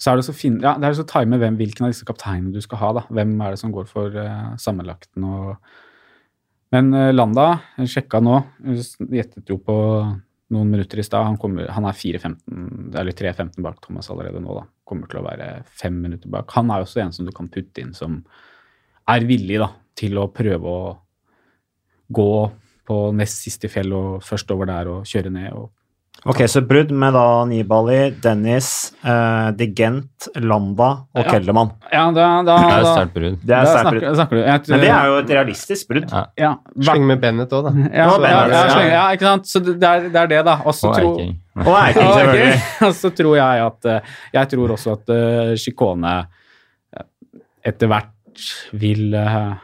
[0.00, 2.54] så er det så fin, ja, det er så time hvem, hvilken av disse kapteinene
[2.54, 2.90] du skal ha.
[2.96, 3.02] da.
[3.12, 5.56] Hvem er det som går for uh, sammenlagten og
[6.72, 8.38] Men uh, Landa, jeg sjekka nå,
[9.10, 9.76] gjettet jo på
[10.54, 11.26] noen minutter i stad.
[11.26, 14.64] Han, han er 4-15, eller 3-15 bak Thomas allerede nå, da.
[14.88, 16.48] Kommer til å være fem minutter bak.
[16.56, 18.22] Han er jo også en som du kan putte inn som
[19.10, 20.94] er villig da, til å prøve å
[22.12, 22.30] gå
[22.90, 25.52] på nest siste fjell og først over der og kjøre ned.
[25.52, 25.70] og
[26.28, 31.30] Ok, så brudd med da Nibali, Dennis, eh, Digent, Landa og Ja.
[31.30, 31.70] Kellermann.
[31.90, 33.38] Ja, da, da, Det er sterkt brudd.
[33.46, 34.02] Det er sterkt brudd.
[34.02, 36.10] snakker snakker tror- Men det er jo et realistisk brudd.
[36.12, 36.26] Ja.
[36.36, 37.70] ja, Sleng med Bennett òg, da.
[37.88, 38.74] Ja, ja, Bennett, ja, ja.
[38.74, 39.44] sleng- ja, ikke sant.
[39.46, 40.56] Så det er, det er det, da.
[40.58, 41.40] Også Og tror- Eiking.
[41.56, 42.62] Og Eiking, selvfølgelig.
[42.88, 44.00] Og så tror jeg at eh,
[44.34, 46.26] Jeg tror også at uh, Chicone
[47.64, 48.44] etter hvert
[48.80, 49.54] vil eh,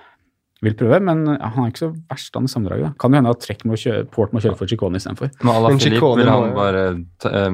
[0.67, 2.89] vil prøve, men han er ikke så verst an i sammendraget.
[2.91, 2.93] da.
[3.01, 5.31] Kan jo hende at Trekk må kjøre, Port må kjøre for Chicone istedenfor.
[5.47, 6.83] Men vil han bare
[7.23, 7.47] ta,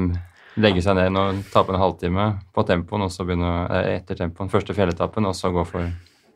[0.61, 4.51] legge seg ned og tape en halvtime på tempoen, og så begynne eh, etter tempoen,
[4.53, 5.87] første fjelletappen, og så gå for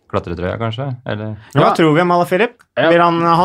[0.09, 0.87] klatretrøya, kanskje?
[1.05, 1.72] Eller Hva Ja.
[1.74, 2.62] tror vi om Alaphilip?
[2.79, 2.91] Ja.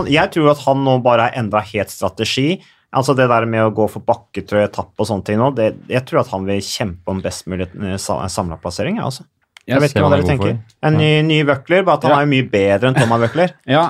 [0.06, 2.62] Jeg tror at han nå bare har endra helt strategi.
[2.94, 6.06] Altså Det der med å gå for bakketrøye, tapp og sånne ting nå, det, jeg
[6.06, 8.98] tror at han vil kjempe om best mulig eh, sa- samla plassering.
[8.98, 9.24] Ja, altså.
[9.72, 10.54] Jeg vet ikke hva dere tenker.
[10.60, 10.78] For.
[10.90, 12.22] En ny, ny Buckler, bare at han Ja.
[12.26, 13.54] er mye bedre enn Thomas Buckler.
[13.78, 13.88] Ja,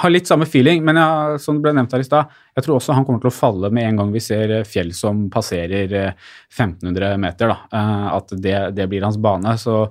[0.00, 2.78] har litt samme feeling, men jeg, som det ble nevnt her i stad, jeg tror
[2.80, 5.92] også han kommer til å falle med en gang vi ser eh, fjell som passerer
[5.92, 6.14] eh,
[6.50, 7.52] 1500 meter.
[7.52, 9.56] da, eh, At det, det blir hans bane.
[9.60, 9.84] så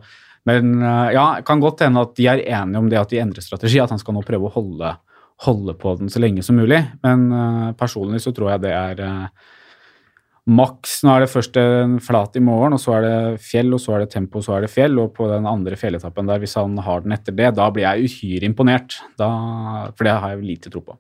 [0.50, 3.44] men eh, ja, kan godt hende at de er enige om det at de endrer
[3.46, 4.96] strategi, at han skal nå prøve å holde,
[5.46, 6.80] holde på den så lenge som mulig.
[7.06, 9.28] Men eh, personlig så tror jeg det er eh,
[10.50, 11.00] maks.
[11.06, 13.96] Nå er det først en flat i morgen, og så er det fjell, og så
[13.96, 14.98] er det tempo, og så er det fjell.
[15.02, 18.10] Og på den andre fjelletappen der, hvis han har den etter det, da blir jeg
[18.10, 19.00] uhyre imponert.
[19.20, 19.30] Da,
[19.94, 20.98] for det har jeg lite tro på.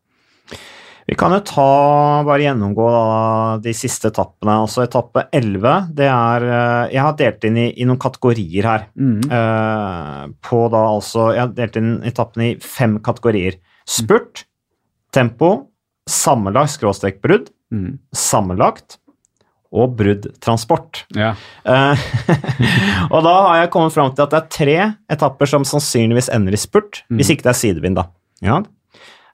[1.10, 1.64] Vi kan jo ta,
[2.22, 3.06] bare gjennomgå da,
[3.64, 4.60] de siste etappene.
[4.62, 8.84] Altså etappe 11, det er eh, Jeg har delt inn i, i noen kategorier her.
[8.94, 9.24] Mm.
[9.26, 13.58] Eh, på da altså Jeg har delt inn etappene i fem kategorier.
[13.90, 14.44] Spurt,
[15.16, 15.72] tempo,
[16.10, 18.00] sammenlagt skråstrekbrudd, Mm.
[18.18, 18.96] sammenlagt
[19.70, 21.04] og bruddtransport.
[21.18, 21.36] Ja.
[21.68, 22.08] Uh,
[23.14, 24.78] og da har jeg kommet fram til at det er tre
[25.14, 28.08] etapper som sannsynligvis ender i spurt, hvis ikke det er sidevind, da.
[28.46, 28.60] Ja.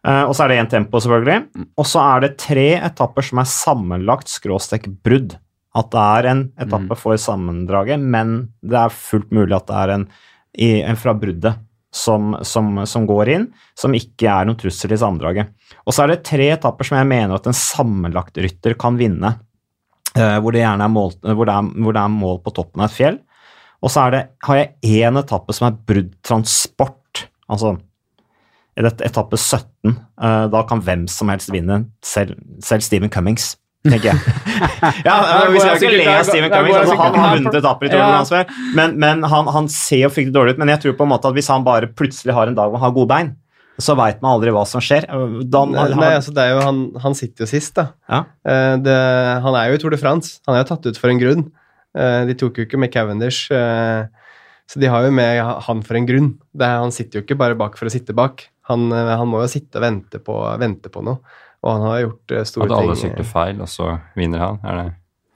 [0.05, 1.65] Uh, og så er det én tempo, selvfølgelig.
[1.79, 5.38] Og så er det tre etapper som er sammenlagt skråstrek brudd.
[5.75, 9.91] At det er en etappe for sammendraget, men det er fullt mulig at det er
[9.91, 10.05] en,
[10.88, 11.57] en fra bruddet
[11.95, 15.51] som, som, som går inn, som ikke er noen trussel i sammendraget.
[15.83, 19.33] Og så er det tre etapper som jeg mener at en sammenlagt rytter kan vinne.
[20.16, 22.84] Eh, hvor, det gjerne er mål, hvor, det er, hvor det er mål på toppen
[22.84, 23.18] av et fjell.
[23.84, 27.26] Og så er det, har jeg én etappe som er brudd transport.
[27.51, 27.76] Altså
[28.76, 29.95] etappe 17.
[30.22, 33.53] eh, da kan hvem som helst vinne, selv, selv Stephen Cummings.
[33.86, 34.18] Tenker jeg.
[35.07, 36.78] ja, Vi går skal ikke le av Stephen Cummings.
[36.82, 38.41] Altså, han har vunnet etapper i Tour de France
[38.76, 40.61] men, men han, han ser jo fryktelig dårlig ut.
[40.63, 42.82] Men jeg tror på en måte at hvis han bare plutselig har en dag hvor
[42.82, 43.36] han har gode bein,
[43.82, 45.07] så veit man aldri hva som skjer.
[45.51, 47.89] Dan, Nei, han, nei, altså det er jo, han, han sitter jo sist, da.
[48.11, 48.21] ja.
[48.47, 48.97] Eh, det,
[49.43, 50.38] han er jo i Tour de France.
[50.47, 51.45] Han er jo tatt ut for en grunn.
[51.95, 54.07] Eh, de tok jo ikke med Cavendish, eh,
[54.65, 56.30] så de har jo med han for en grunn.
[56.55, 58.47] Det er, han sitter jo ikke bare bak for å sitte bak.
[58.71, 61.19] Han, han må jo sitte og vente på, vente på noe.
[61.65, 62.76] Og han har gjort store ting.
[62.78, 64.61] at alle sykler feil, og så vinner han?
[64.63, 64.91] Er det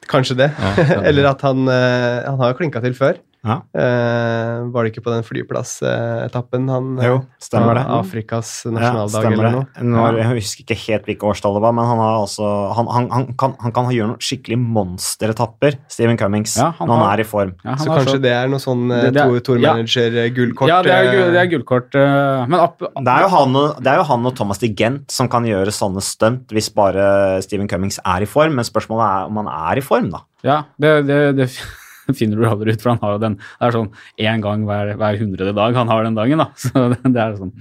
[0.10, 0.48] Kanskje det.
[0.58, 0.96] Ja, det.
[1.12, 3.20] Eller at han, han har jo klinka til før.
[3.40, 3.62] Ja.
[3.72, 7.84] Uh, var det ikke på den flyplassetappen han eh, Jo, stemmer det.
[7.96, 9.52] Afrikas nasjonaldag ja, eller det.
[9.56, 9.86] noe?
[9.94, 13.08] Nå, jeg husker ikke helt hvilke årstall det var, men han, har altså, han, han,
[13.14, 17.24] han, kan, han kan gjøre noen skikkelig monsteretapper, Stephen Cummings, Ja, han når han er
[17.24, 17.56] i form.
[17.64, 20.74] Ja, han Så kanskje så- det er noe sånn uh, tourmanager-gullkort?
[20.74, 21.96] Ja, det er, det er gullkort.
[21.96, 24.74] Uh, Men opp, Det er, jo han og, det er jo han og Thomas de
[24.76, 29.08] Gent som kan gjøre sånne stunt hvis bare Stephen Cummings er i form, men spørsmålet
[29.08, 30.26] er om han er i form, da.
[30.44, 31.50] Ja, det, det, det
[32.20, 33.90] finner du aldri ut, for han har jo den Det er sånn
[34.20, 36.50] én gang hver, hver hundrede dag han har den dagen, da.
[36.64, 37.54] Så det, det er sånn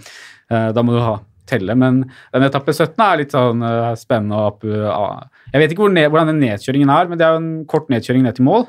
[0.50, 1.18] eh, Da må du ha
[1.48, 1.72] telle.
[1.80, 2.02] Men
[2.34, 4.36] den etappe 17 er litt sånn eh, spennende.
[4.50, 4.64] opp.
[4.68, 7.88] Jeg vet ikke hvor ned, hvordan den nedkjøringen er, men det er jo en kort
[7.88, 8.66] nedkjøring ned til mål.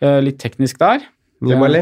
[0.00, 1.02] Eh, Litt teknisk der.
[1.42, 1.80] Nibali?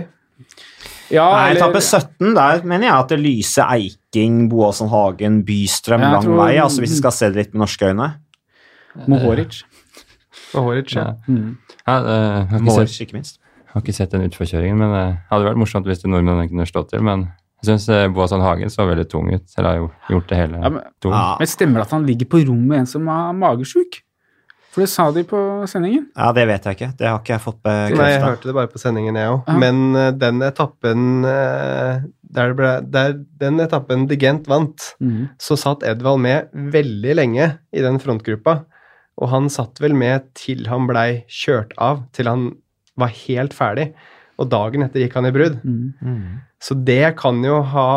[1.13, 6.25] Ja, Nei, etappe 17, der mener jeg at det lyser Eiking, Boasson Hagen, Bystrøm lang
[6.25, 8.09] tror- vei, altså hvis vi skal se det litt med norske øyne.
[9.09, 9.63] Mohoric.
[10.55, 11.11] Og Horic, ja.
[11.11, 11.35] Ja.
[11.35, 11.59] Mm.
[11.85, 13.41] Ja, eh, har, ikke minst.
[13.73, 16.93] har ikke sett den utforkjøringen, men det hadde vært morsomt hvis det nordmennene kunne slått
[16.95, 17.05] til.
[17.05, 17.29] Men
[17.63, 19.47] jeg syns Boasson Hagen så veldig tung ut.
[19.59, 21.15] Eller har jo gjort det hele Ja, men, tung.
[21.17, 21.37] Ja.
[21.41, 24.03] men stemmer det at han ligger på rommet med en som er magesjuk?
[24.69, 26.05] For det sa de på sendingen.
[26.13, 26.91] Ja, det vet jeg ikke.
[27.01, 29.49] Det har ikke jeg fått Nei, jeg hørte det bare på sendingen, jeg òg.
[29.49, 29.57] Ja.
[29.59, 35.57] Men uh, den etappen uh, der, det ble, der Den etappen Digent vant, vant, så
[35.59, 38.61] satt Edvald med veldig lenge i den frontgruppa.
[39.19, 42.45] Og han satt vel med til han blei kjørt av, til han
[42.99, 43.89] var helt ferdig.
[44.39, 45.59] Og dagen etter gikk han i brudd.
[45.67, 45.89] Mm.
[45.99, 46.37] Mm.
[46.63, 47.91] Så det kan jo ha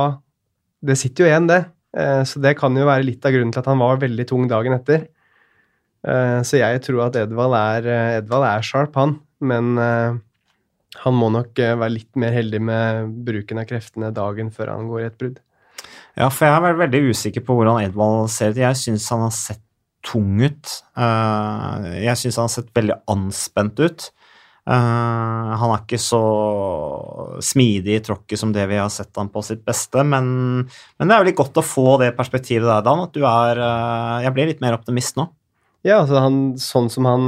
[0.82, 1.60] Det sitter jo igjen, det.
[1.94, 4.48] Eh, Så det kan jo være litt av grunnen til at han var veldig tung
[4.50, 5.04] dagen etter.
[6.08, 9.20] Eh, Så jeg tror at Edvald er, eh, Edvald er sharp, han.
[9.40, 10.18] Men eh,
[11.06, 15.02] han må nok være litt mer heldig med bruken av kreftene dagen før han går
[15.02, 15.38] i et brudd.
[16.18, 18.58] Ja, for jeg er vært veldig usikker på hvordan Edvald ser ut.
[18.58, 19.62] Jeg syns han har sett
[20.06, 20.74] tung ut.
[20.97, 24.08] Eh, jeg syns han har sett veldig anspent ut.
[24.70, 26.22] Eh, han er ikke så
[27.43, 30.26] smidig i tråkket som det vi har sett han på sitt beste, men,
[30.68, 34.28] men det er veldig godt å få det perspektivet der, Dan, at du er eh,
[34.28, 35.30] Jeg blir litt mer optimist nå.
[35.82, 37.24] Ja, altså han, sånn som han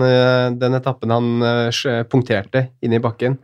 [0.62, 1.42] Den etappen han
[2.06, 3.40] punkterte inn i bakken.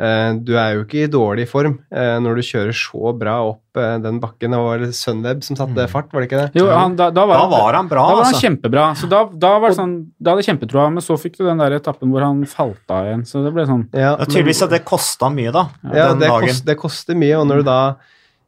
[0.00, 3.76] Eh, Du er jo ikke i dårlig form eh, når du kjører så bra opp
[3.80, 4.50] eh, den bakken.
[4.56, 5.88] Det var Sunweb som satte Mm.
[5.92, 6.60] fart, var det ikke det?
[6.60, 8.42] Jo, han, da, da, var Da var han bra, da var han altså.
[8.46, 8.86] kjempebra.
[8.96, 11.58] Så da, da var det sånn, da hadde jeg kjempetroa, men så fikk du den
[11.62, 13.26] der etappen hvor han falt av igjen.
[13.28, 16.28] Så det ble sånn Ja, er tydeligvis at det kosta mye, da, Ja, den det,
[16.32, 16.48] dagen.
[16.48, 17.80] kost, det koster mye, og når du da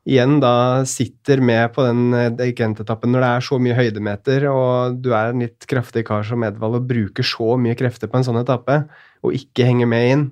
[0.02, 2.10] igjen da sitter med på den
[2.58, 6.42] Gent-etappen når det er så mye høydemeter, og du er en litt kraftig kar som
[6.42, 8.80] Edvald og bruker så mye krefter på en sånn etappe,
[9.22, 10.24] og ikke henger med inn,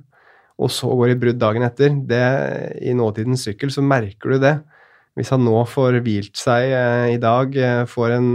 [0.60, 2.24] og så går i brudd dagen etter, det,
[2.84, 4.56] i nåtidens sykkel så merker du det.
[5.18, 8.28] Hvis han nå får hvilt seg eh, i dag, eh, får en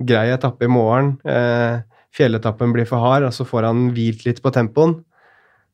[0.00, 1.80] grei etappe i morgen, eh,
[2.16, 4.98] fjelletappen blir for hard, og så får han hvilt litt på tempoen,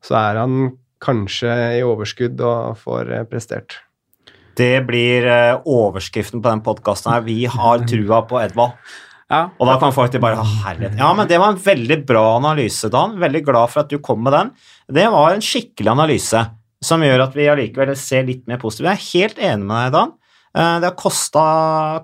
[0.05, 3.81] så er han kanskje i overskudd og får eh, prestert.
[4.57, 7.25] Det blir eh, overskriften på den podkasten her.
[7.27, 8.77] Vi har trua på Edvald.
[9.27, 9.41] Ja.
[9.59, 10.95] Og da kan folk bare «Å, herlighet.
[11.01, 13.17] Ja, men det var en veldig bra analyse, Dan.
[13.19, 14.53] Veldig glad for at du kom med den.
[14.87, 16.45] Det var en skikkelig analyse
[16.83, 18.87] som gjør at vi allikevel ser litt mer positivt.
[18.87, 20.13] Jeg er helt enig med deg, Dan.
[20.57, 21.43] Eh, Det har kosta,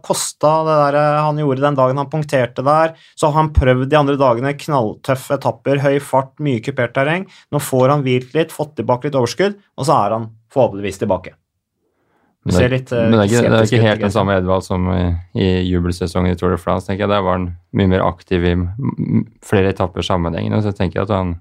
[0.04, 2.94] kosta det der eh, han gjorde den dagen han punkterte der.
[3.16, 7.24] Så har han prøvd de andre dagene knalltøffe etapper, høy fart, mye kupert terreng.
[7.54, 11.38] Nå får han hvilt litt, fått tilbake litt overskudd, og så er han forhåpentligvis tilbake.
[12.44, 14.90] Du ser litt, men det er ikke, det er ikke helt den samme Edvald som
[14.92, 15.04] i,
[15.40, 16.90] i jubelsesongen i Tour de France.
[16.90, 17.12] tenker jeg.
[17.14, 18.52] Der var han mye mer aktiv i
[19.48, 20.60] flere etapper sammenhengende.
[20.60, 21.38] Så jeg tenker at han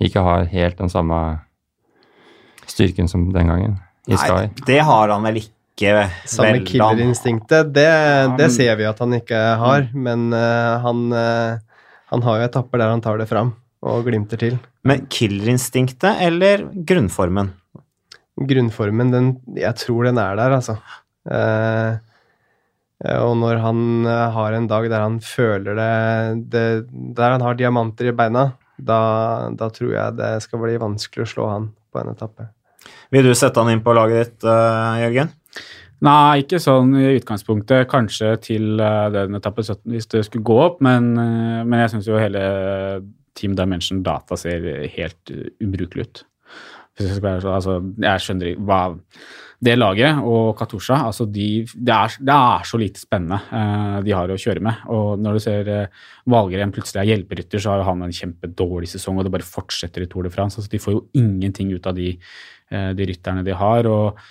[0.00, 1.18] ikke har helt den samme
[2.70, 3.78] styrken som den gangen
[4.08, 4.48] i Sky.
[4.48, 5.54] Nei, det har han vel ikke.
[6.26, 7.90] Samme killerinstinktet, det,
[8.40, 12.82] det ser vi at han ikke har, men uh, han, uh, han har jo etapper
[12.82, 13.52] der han tar det fram
[13.86, 14.56] og glimter til.
[14.88, 17.52] Men killerinstinktet eller grunnformen?
[18.46, 20.76] Grunnformen, den, jeg tror den er der, altså.
[21.28, 21.96] Eh,
[23.04, 25.88] eh, og når han eh, har en dag der han føler det,
[26.52, 26.62] det
[27.18, 29.00] Der han har diamanter i beina, da,
[29.50, 32.48] da tror jeg det skal bli vanskelig å slå han på en etappe.
[33.12, 35.34] Vil du sette han inn på laget ditt, eh, Jørgen?
[36.06, 37.88] Nei, ikke sånn i utgangspunktet.
[37.90, 42.20] Kanskje til den etappe 17 hvis det skulle gå opp, men, men jeg syns jo
[42.22, 42.42] hele
[43.34, 44.62] Team Dimension Data ser
[44.94, 46.22] helt ubrukelig ut.
[46.98, 48.80] Jeg, altså, jeg skjønner ikke hva
[49.58, 54.14] Det laget og Katusha, altså de, det, er, det er så lite spennende uh, de
[54.14, 54.84] har å kjøre med.
[54.94, 59.18] Og når du ser uh, Valgren plutselig er hjelperytter, så har han en kjempedårlig sesong,
[59.18, 60.60] og det bare fortsetter i Tour de France.
[60.60, 62.12] Altså, de får jo ingenting ut av de,
[62.70, 63.90] uh, de rytterne de har.
[63.90, 64.24] og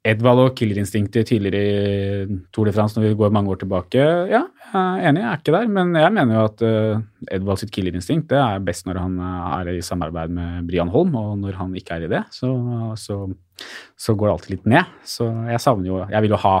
[0.00, 4.46] Edvald og killerinstinktet tidligere i Tour de France når vi går mange år tilbake, ja,
[4.70, 5.68] jeg er enig, jeg er ikke der.
[5.76, 7.02] Men jeg mener jo at uh,
[7.36, 11.12] Edvald sitt killerinstinkt det er best når han eh, er i samarbeid med Brian Holm,
[11.20, 12.48] og når han ikke er i det, så,
[12.96, 13.20] så,
[14.00, 14.98] så går det alltid litt ned.
[15.04, 16.56] Så jeg savner jo Jeg vil jo ha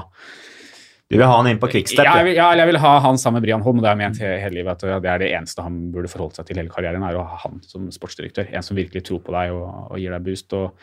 [1.08, 2.04] Du vil ha han inn på quickstep?
[2.04, 3.96] ja, jeg vil, ja, jeg vil ha han sammen med Brian Holm, og det har
[3.96, 4.84] jeg ment hele livet.
[4.84, 7.40] at Det er det eneste han burde forholde seg til hele karrieren, er å ha
[7.46, 8.52] han som sportsdirektør.
[8.52, 10.52] En som virkelig tror på deg og, og gir deg boost.
[10.52, 10.76] og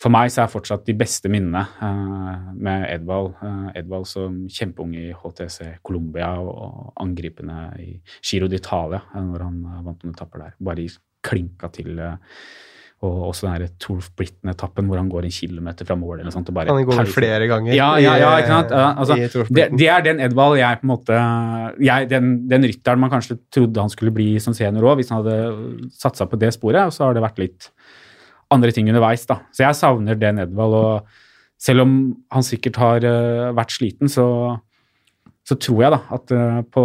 [0.00, 3.34] for meg så er fortsatt de beste minnene uh, med Edvald.
[3.42, 7.92] uh, Edvald som kjempeung i HTC Colombia og angripende i
[8.24, 10.58] Giro d'Italia, uh, når han vant noen etapper der.
[10.70, 10.90] Bare i
[11.20, 12.00] klinka til
[13.00, 16.34] og også den her Tour of Britain-etappen hvor han går en kilometer fra mål eller
[16.34, 16.50] sånt.
[16.52, 17.72] Og bare Han går vel flere ganger.
[17.72, 18.74] Ja, ja, ja, ikke sant?
[18.76, 21.22] Altså, det, det er den Edvald jeg på en måte
[21.80, 25.22] jeg, den, den rytteren man kanskje trodde han skulle bli som senior òg, hvis han
[25.22, 26.82] hadde satsa på det sporet.
[26.88, 27.70] Og så har det vært litt
[28.50, 29.40] andre ting underveis, da.
[29.54, 30.74] Så jeg savner det Nedvald.
[30.74, 31.94] Og selv om
[32.34, 34.26] han sikkert har uh, vært sliten, så,
[35.46, 36.84] så tror jeg da at uh, på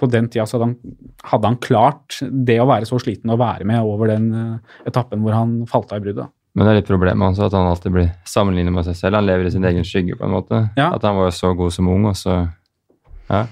[0.00, 0.94] på den tida så hadde han,
[1.30, 2.16] hadde han klart
[2.46, 5.92] det å være så sliten og være med over den uh, etappen hvor han falt
[5.94, 6.32] av i bruddet.
[6.54, 9.18] Men det er litt problemet også at han alltid blir sammenlignet med seg selv.
[9.18, 10.60] Han lever i sin egen skygge, på en måte.
[10.78, 10.92] Ja.
[10.94, 12.44] At han var jo så god som ung, og så
[13.30, 13.46] Ja.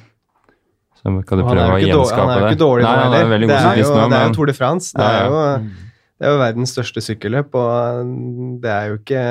[1.03, 3.01] Så kan du prøve å ikke dårlig, han gjenskape er jo ikke dårlig nå er
[3.03, 3.25] heller.
[3.33, 4.93] veldig Det er jo, det er jo Tour de France.
[4.95, 5.89] Det Ja, er jo,
[6.23, 8.11] det er jo verdens største sykkelløp, og
[8.63, 9.23] det er jo ikke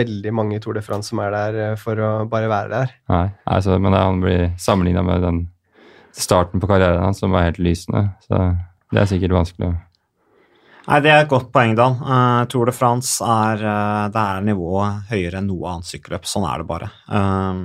[0.00, 2.94] veldig mange i Tour de France som er der eh, for å bare være der.
[3.12, 5.38] Nei, altså, men han blir sammenligna med den
[6.10, 8.08] starten på karrieren hans som var helt lysende.
[8.26, 8.40] Så
[8.90, 9.76] det er sikkert vanskelig å
[10.88, 11.98] Nei, Det er et godt poeng, Dan.
[12.00, 16.24] Uh, Tour de France er, uh, det er nivået høyere enn noe annet sykkelløp.
[16.26, 16.88] Sånn er det bare.
[17.12, 17.60] Um,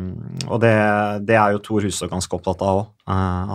[0.50, 0.76] og det,
[1.24, 2.90] det er jo Tor Huså ganske opptatt av òg,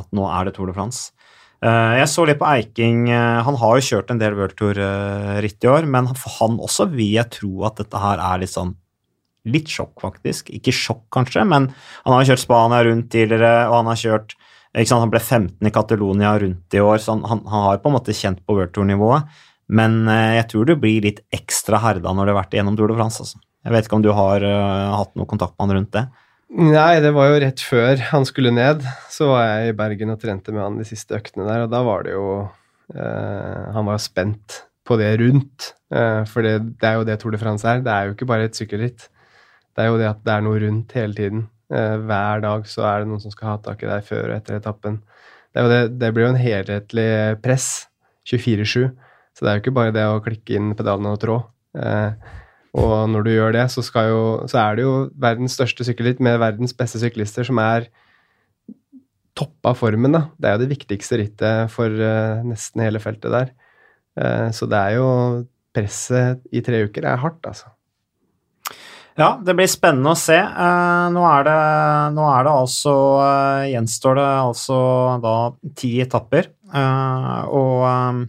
[0.00, 1.12] at nå er det Tour de France.
[1.58, 3.08] Eh, jeg så litt på Eiking.
[3.10, 6.86] eh, han har jo kjørt en del World Tour-ritt i år, men for han også
[6.92, 8.76] vil jeg tro at dette her er litt sånn
[9.48, 10.50] Litt sjokk, faktisk.
[10.52, 11.70] Ikke sjokk, kanskje, men
[12.04, 14.34] han har kjørt Spania rundt tidligere, og han har kjørt
[14.74, 17.78] ikke sant, Han ble 15 i Catalonia rundt i år, så han, han, han har
[17.80, 19.30] på en måte kjent på World Tour-nivået.
[19.68, 22.92] Men eh, jeg tror du blir litt ekstra herda når du har vært igjennom Tour
[22.92, 23.24] de France.
[23.24, 23.40] Altså.
[23.64, 26.04] Jeg vet ikke om du har uh, hatt noe kontakt med han rundt det?
[26.48, 28.84] Nei, det var jo rett før han skulle ned.
[29.12, 31.82] Så var jeg i Bergen og trente med han de siste øktene der, og da
[31.84, 32.28] var det jo
[32.94, 35.74] eh, Han var spent på det rundt.
[35.92, 37.84] Eh, for det, det er jo det Tour de France er.
[37.84, 39.10] Det er jo ikke bare et sykkelritt.
[39.76, 41.44] Det er jo det at det er noe rundt hele tiden.
[41.68, 44.38] Eh, hver dag så er det noen som skal ha tak i deg før og
[44.38, 45.02] etter etappen.
[45.52, 47.10] Det, det, det blir jo en helhetlig
[47.44, 47.68] press.
[48.28, 48.88] 24-7.
[49.36, 51.38] Så det er jo ikke bare det å klikke inn pedalene og trå.
[51.76, 52.36] Eh,
[52.76, 56.40] og når du gjør det, så, jo, så er det jo verdens største sykkelritt med
[56.42, 57.88] verdens beste syklister som er
[59.38, 60.12] toppa formen.
[60.12, 60.26] da.
[60.36, 63.54] Det er jo det viktigste rittet for uh, nesten hele feltet der.
[64.18, 65.08] Uh, så det er jo
[65.68, 67.68] Presset i tre uker er hardt, altså.
[69.18, 70.38] Ja, det blir spennende å se.
[70.38, 71.58] Uh, nå, er det,
[72.16, 72.94] nå er altså
[73.68, 74.78] Gjenstår det altså
[75.22, 75.36] da
[75.78, 76.50] ti etapper.
[76.72, 78.24] Og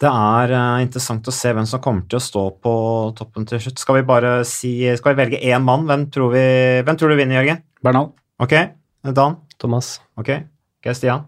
[0.00, 2.72] det er eh, interessant å se hvem som kommer til å stå på
[3.18, 3.82] toppen til slutt.
[3.82, 5.84] Skal vi bare si Skal vi velge én mann?
[5.88, 6.44] Hvem tror, vi,
[6.86, 7.60] hvem tror du vinner, Jørgen?
[7.84, 8.08] Bernal.
[8.40, 8.54] Ok,
[9.04, 9.36] Dan?
[9.60, 9.98] Thomas.
[10.16, 10.30] Ok,
[10.80, 11.26] Okay, Stian?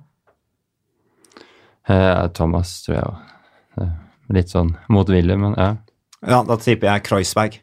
[1.89, 3.91] eh, Thomas, tror jeg òg.
[4.33, 5.71] Litt sånn motvillig, men ja.
[6.25, 7.59] Ja, da tipper jeg Kreuzberg.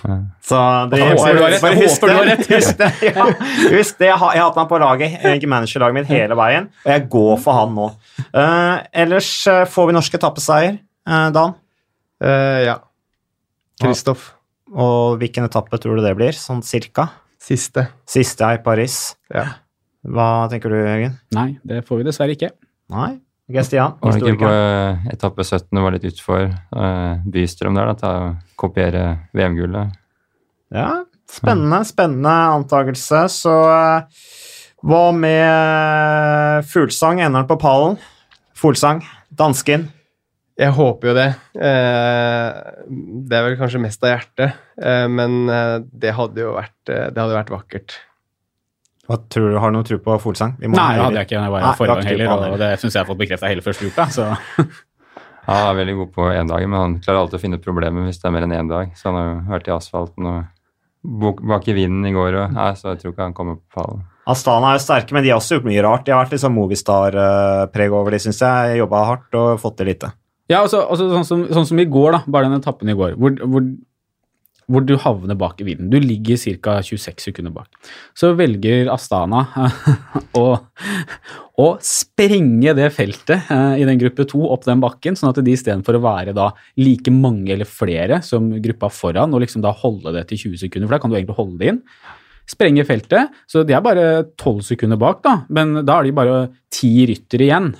[0.00, 0.58] Så
[0.90, 2.16] det, Jeg håper du har rett, bare husk det.
[2.28, 2.44] rett.
[2.50, 3.26] Husk det, ja.
[3.74, 4.08] Husk det.
[4.08, 7.06] Jeg har, jeg har hatt han på laget, ikke managerlaget mitt, hele veien, og jeg
[7.12, 7.88] går for han nå.
[8.32, 10.78] Uh, ellers eh, får vi norsk etappeseier,
[11.10, 11.56] uh, Dan.
[12.24, 12.76] Uh, ja.
[13.80, 14.30] Kristoff.
[14.70, 17.08] Og hvilken etappe tror du det blir, sånn cirka?
[17.40, 17.88] Siste.
[18.08, 19.00] Siste er i Paris.
[19.32, 19.46] Ja.
[20.06, 21.16] Hva tenker du, Jørgen?
[21.36, 22.52] Nei, det får vi dessverre ikke.
[22.92, 23.18] Nei?
[23.50, 23.96] Geir Stian?
[23.98, 27.96] Var det ikke på eh, etappe 17 det var litt utfor uh, Bystrøm der, da,
[27.98, 29.04] til å kopiere
[29.36, 29.96] VM-gullet?
[30.74, 33.24] Ja, spennende, spennende antakelse.
[33.34, 34.26] Så uh,
[34.86, 37.22] hva med Fuglesang?
[37.24, 37.98] Ender han på pallen?
[38.56, 39.02] Fuglesang,
[39.34, 39.88] dansken.
[40.60, 41.28] Jeg håper jo det.
[41.56, 42.48] Eh,
[43.30, 44.58] det er vel kanskje mest av hjertet,
[45.08, 47.94] men det hadde jo vært, det hadde vært vakkert.
[49.10, 50.54] Hva tror du, Har du noen tro på Folsang?
[50.60, 52.70] Vi må Nei, det hadde jeg ikke jeg var her forrige gang heller, og det
[52.78, 54.06] syns jeg har fått bekrefta hele første uka.
[54.14, 54.28] Så
[55.40, 58.04] Ja, han er veldig god på én dag, men han klarer alltid å finne problemer
[58.06, 58.92] hvis det er mer enn én dag.
[58.94, 60.40] Så han har jo vært i asfalten og
[61.00, 63.80] bak bak i vinden i går, og, nei, så jeg tror ikke han kommer på
[63.80, 64.04] pallen.
[64.30, 66.04] Astana er jo sterke, men de har også gjort mye rart.
[66.06, 68.76] De har vært litt sånn Movistar-preg over de, syns jeg.
[68.78, 70.12] Jobba hardt og fått til lite.
[70.50, 73.16] Ja, altså, altså sånn, som, sånn som i går, da, bare den etappen i går,
[73.18, 73.66] hvor, hvor,
[74.70, 75.90] hvor du havner bak i vinden.
[75.90, 76.78] Du ligger ca.
[76.84, 77.68] 26 sekunder bak.
[78.16, 79.42] Så velger Astana
[80.40, 80.46] å,
[81.60, 85.56] å sprenge det feltet eh, i den gruppe to opp den bakken, sånn at de
[85.56, 86.50] istedenfor å være da
[86.80, 90.88] like mange eller flere som gruppa foran, og liksom da holde det til 20 sekunder,
[90.88, 91.84] for da kan du egentlig holde det inn.
[92.50, 94.06] Sprenge feltet, så de er bare
[94.40, 96.40] 12 sekunder bak, da, men da er de bare
[96.72, 97.72] ti ryttere igjen.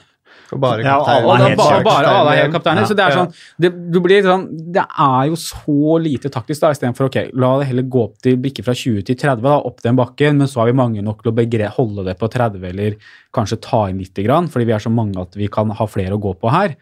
[0.53, 2.87] Og bare Ja, alle er bare, bare alle er kapteiner.
[2.89, 3.25] Så det er Ja.
[3.25, 7.59] sånn det, du blir sånn, det er jo så lite taktisk, da, istedenfor ok, la
[7.61, 10.47] det heller gå opp til bikke fra 20 til 30, da, opp den bakken, men
[10.51, 12.97] så har vi mange nok til å begre, holde det på 30, eller
[13.33, 16.17] kanskje ta inn lite grann, fordi vi er så mange at vi kan ha flere
[16.19, 16.75] å gå på her.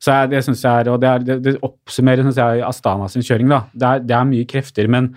[0.00, 3.08] Så jeg, det synes jeg er, og det, er, det, det oppsummerer synes jeg, Astana
[3.12, 3.48] sin kjøring.
[3.52, 3.64] da.
[3.74, 5.14] Det er, det er mye krefter, men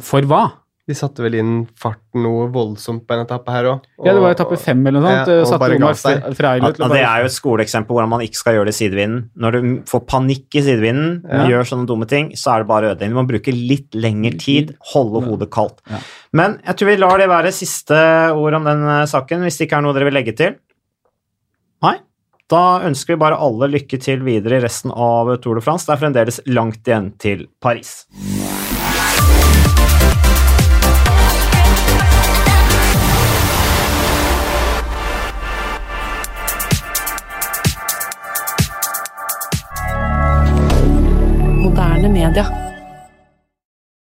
[0.00, 0.44] for hva?
[0.86, 3.86] De satte vel inn farten noe voldsomt på en etappe her òg.
[4.06, 5.30] Ja, Det var etappe fem eller noe sånt.
[5.32, 6.20] Ja, og satte Omar ga seg.
[6.22, 8.54] Fre- Freiler til å bare det er jo et skoleeksempel på hvordan man ikke skal
[8.54, 9.24] gjøre det i sidevinden.
[9.36, 9.58] Når du
[9.90, 11.40] får panikk i sidevinden, Ja.
[11.50, 13.16] gjør sånne dumme ting, så er det bare ødeleggende.
[13.16, 15.82] Du må bruke litt lengre tid, holde hodet kaldt.
[15.90, 15.98] Ja.
[16.32, 17.98] Men jeg tror vi lar det være siste
[18.36, 20.54] ord om den eh, saken, hvis det ikke er noe dere vil legge til.
[21.82, 21.96] Nei?
[22.48, 25.84] Da ønsker vi bare alle lykke til videre i resten av Tour de France.
[25.84, 28.04] Det er fremdeles langt igjen til Paris.
[42.36, 42.65] Twitter.